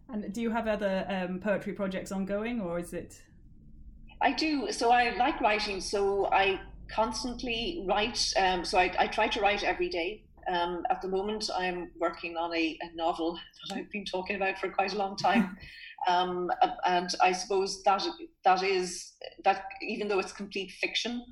And 0.09 0.31
do 0.33 0.41
you 0.41 0.51
have 0.51 0.67
other 0.67 1.05
um, 1.09 1.39
poetry 1.39 1.73
projects 1.73 2.11
ongoing, 2.11 2.61
or 2.61 2.79
is 2.79 2.93
it? 2.93 3.21
I 4.21 4.31
do. 4.31 4.71
So 4.71 4.91
I 4.91 5.15
like 5.17 5.41
writing. 5.41 5.81
So 5.81 6.27
I 6.27 6.59
constantly 6.89 7.83
write. 7.87 8.33
Um, 8.37 8.63
so 8.63 8.77
I, 8.77 8.93
I, 8.99 9.07
try 9.07 9.27
to 9.27 9.41
write 9.41 9.63
every 9.63 9.89
day. 9.89 10.23
Um, 10.47 10.83
at 10.91 11.01
the 11.01 11.07
moment, 11.07 11.49
I'm 11.55 11.91
working 11.99 12.37
on 12.37 12.53
a, 12.55 12.77
a, 12.81 12.95
novel 12.95 13.39
that 13.69 13.77
I've 13.77 13.91
been 13.91 14.05
talking 14.05 14.35
about 14.35 14.59
for 14.59 14.69
quite 14.69 14.93
a 14.93 14.97
long 14.97 15.15
time. 15.15 15.57
Um, 16.07 16.51
and 16.85 17.09
I 17.19 17.31
suppose 17.31 17.81
that 17.81 18.03
that 18.43 18.61
is 18.61 19.13
that 19.43 19.63
even 19.81 20.07
though 20.07 20.19
it's 20.19 20.33
complete 20.33 20.71
fiction, 20.79 21.25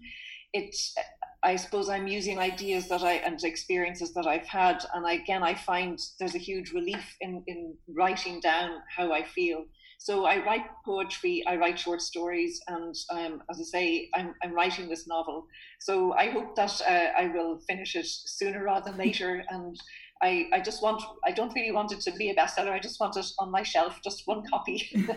it's 0.51 0.95
I 1.43 1.57
suppose 1.57 1.89
I'm 1.89 2.07
using 2.07 2.39
ideas 2.39 2.87
that 2.87 3.03
I 3.03 3.13
and 3.13 3.43
experiences 3.43 4.13
that 4.13 4.25
I've 4.25 4.47
had, 4.47 4.83
and 4.93 5.05
again 5.05 5.43
I 5.43 5.53
find 5.53 5.99
there's 6.19 6.35
a 6.35 6.39
huge 6.39 6.71
relief 6.71 7.15
in 7.21 7.43
in 7.47 7.75
writing 7.87 8.39
down 8.39 8.81
how 8.95 9.11
I 9.11 9.23
feel. 9.23 9.65
So 9.99 10.25
I 10.25 10.43
write 10.45 10.65
poetry, 10.85 11.43
I 11.47 11.55
write 11.55 11.79
short 11.79 12.01
stories, 12.01 12.59
and 12.67 12.95
um, 13.11 13.43
as 13.49 13.59
I 13.59 13.63
say, 13.63 14.09
I'm 14.15 14.33
I'm 14.41 14.53
writing 14.53 14.89
this 14.89 15.07
novel. 15.07 15.47
So 15.79 16.13
I 16.13 16.29
hope 16.29 16.55
that 16.55 16.81
uh, 16.81 17.21
I 17.21 17.27
will 17.33 17.59
finish 17.67 17.95
it 17.95 18.07
sooner 18.07 18.63
rather 18.63 18.91
than 18.91 18.99
later, 18.99 19.43
and. 19.49 19.77
I, 20.21 20.47
I 20.53 20.61
just 20.61 20.81
want 20.81 21.03
I 21.25 21.31
don't 21.31 21.53
really 21.53 21.73
want 21.73 21.91
it 21.91 21.99
to 22.01 22.11
be 22.13 22.29
a 22.29 22.35
bestseller. 22.35 22.71
I 22.71 22.79
just 22.79 22.97
want 22.97 23.17
it 23.17 23.25
on 23.39 23.51
my 23.51 23.61
shelf, 23.61 23.99
just 24.01 24.21
one 24.25 24.43
copy. 24.49 24.89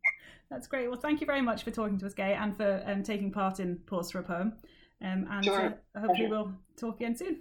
That's 0.50 0.66
great. 0.66 0.88
Well, 0.90 0.98
thank 0.98 1.20
you 1.20 1.26
very 1.26 1.40
much 1.40 1.62
for 1.62 1.70
talking 1.70 1.98
to 1.98 2.06
us, 2.06 2.14
Gaye, 2.14 2.34
and 2.34 2.56
for 2.56 2.82
um, 2.84 3.04
taking 3.04 3.30
part 3.30 3.60
in 3.60 3.76
Pause 3.86 4.10
for 4.10 4.18
a 4.18 4.22
Poem. 4.24 4.54
Um, 5.02 5.26
and 5.30 5.44
sure. 5.44 5.74
uh, 5.94 6.00
hopefully 6.00 6.28
we'll 6.28 6.52
talk 6.76 6.96
again 6.96 7.16
soon. 7.16 7.40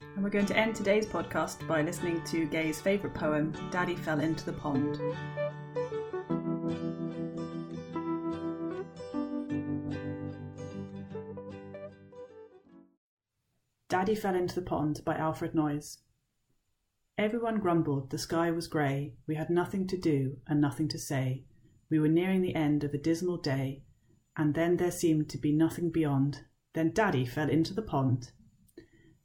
And 0.00 0.22
we're 0.22 0.30
going 0.30 0.46
to 0.46 0.56
end 0.56 0.74
today's 0.74 1.06
podcast 1.06 1.66
by 1.66 1.82
listening 1.82 2.22
to 2.24 2.46
Gaye's 2.46 2.80
favourite 2.80 3.14
poem, 3.14 3.54
Daddy 3.70 3.94
Fell 3.96 4.20
into 4.20 4.44
the 4.44 4.52
Pond. 4.52 4.98
Daddy 13.88 14.14
Fell 14.16 14.34
into 14.34 14.56
the 14.56 14.62
Pond 14.62 15.00
by 15.04 15.14
Alfred 15.14 15.54
Noyes. 15.54 15.98
Everyone 17.16 17.60
grumbled 17.60 18.10
the 18.10 18.18
sky 18.18 18.50
was 18.50 18.66
grey, 18.66 19.14
we 19.28 19.36
had 19.36 19.48
nothing 19.48 19.86
to 19.86 19.96
do 19.96 20.38
and 20.48 20.60
nothing 20.60 20.88
to 20.88 20.98
say. 20.98 21.44
We 21.88 22.00
were 22.00 22.08
nearing 22.08 22.42
the 22.42 22.56
end 22.56 22.82
of 22.82 22.92
a 22.92 22.98
dismal 22.98 23.36
day, 23.36 23.84
and 24.36 24.54
then 24.54 24.76
there 24.76 24.90
seemed 24.90 25.30
to 25.30 25.38
be 25.38 25.52
nothing 25.52 25.90
beyond 25.90 26.40
then 26.74 26.92
Daddy 26.92 27.24
fell 27.24 27.48
into 27.48 27.72
the 27.72 27.82
pond. 27.82 28.32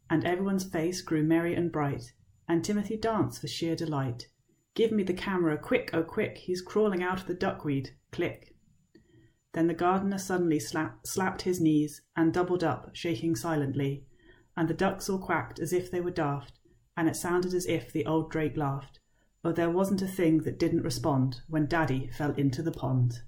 And 0.09 0.23
everyone's 0.23 0.63
face 0.63 1.01
grew 1.01 1.23
merry 1.23 1.53
and 1.53 1.71
bright, 1.71 2.13
and 2.47 2.63
Timothy 2.63 2.97
danced 2.97 3.41
for 3.41 3.47
sheer 3.47 3.75
delight. 3.75 4.27
Give 4.75 4.91
me 4.91 5.03
the 5.03 5.13
camera, 5.13 5.57
quick, 5.57 5.89
oh 5.93 6.03
quick, 6.03 6.37
he's 6.37 6.61
crawling 6.61 7.03
out 7.03 7.19
of 7.19 7.27
the 7.27 7.33
duckweed, 7.33 7.91
click. 8.11 8.55
Then 9.53 9.67
the 9.67 9.73
gardener 9.73 10.17
suddenly 10.17 10.59
slap, 10.59 11.05
slapped 11.05 11.41
his 11.41 11.59
knees 11.59 12.01
and 12.15 12.31
doubled 12.31 12.63
up, 12.63 12.91
shaking 12.93 13.35
silently, 13.35 14.05
and 14.55 14.67
the 14.67 14.73
ducks 14.73 15.09
all 15.09 15.19
quacked 15.19 15.59
as 15.59 15.73
if 15.73 15.89
they 15.89 16.01
were 16.01 16.11
daft, 16.11 16.59
and 16.95 17.09
it 17.09 17.15
sounded 17.15 17.53
as 17.53 17.65
if 17.65 17.91
the 17.91 18.05
old 18.05 18.31
drake 18.31 18.57
laughed. 18.57 18.99
Oh, 19.43 19.51
there 19.51 19.69
wasn't 19.69 20.01
a 20.01 20.07
thing 20.07 20.43
that 20.43 20.59
didn't 20.59 20.83
respond 20.83 21.41
when 21.47 21.65
Daddy 21.65 22.09
fell 22.09 22.31
into 22.35 22.61
the 22.61 22.71
pond. 22.71 23.21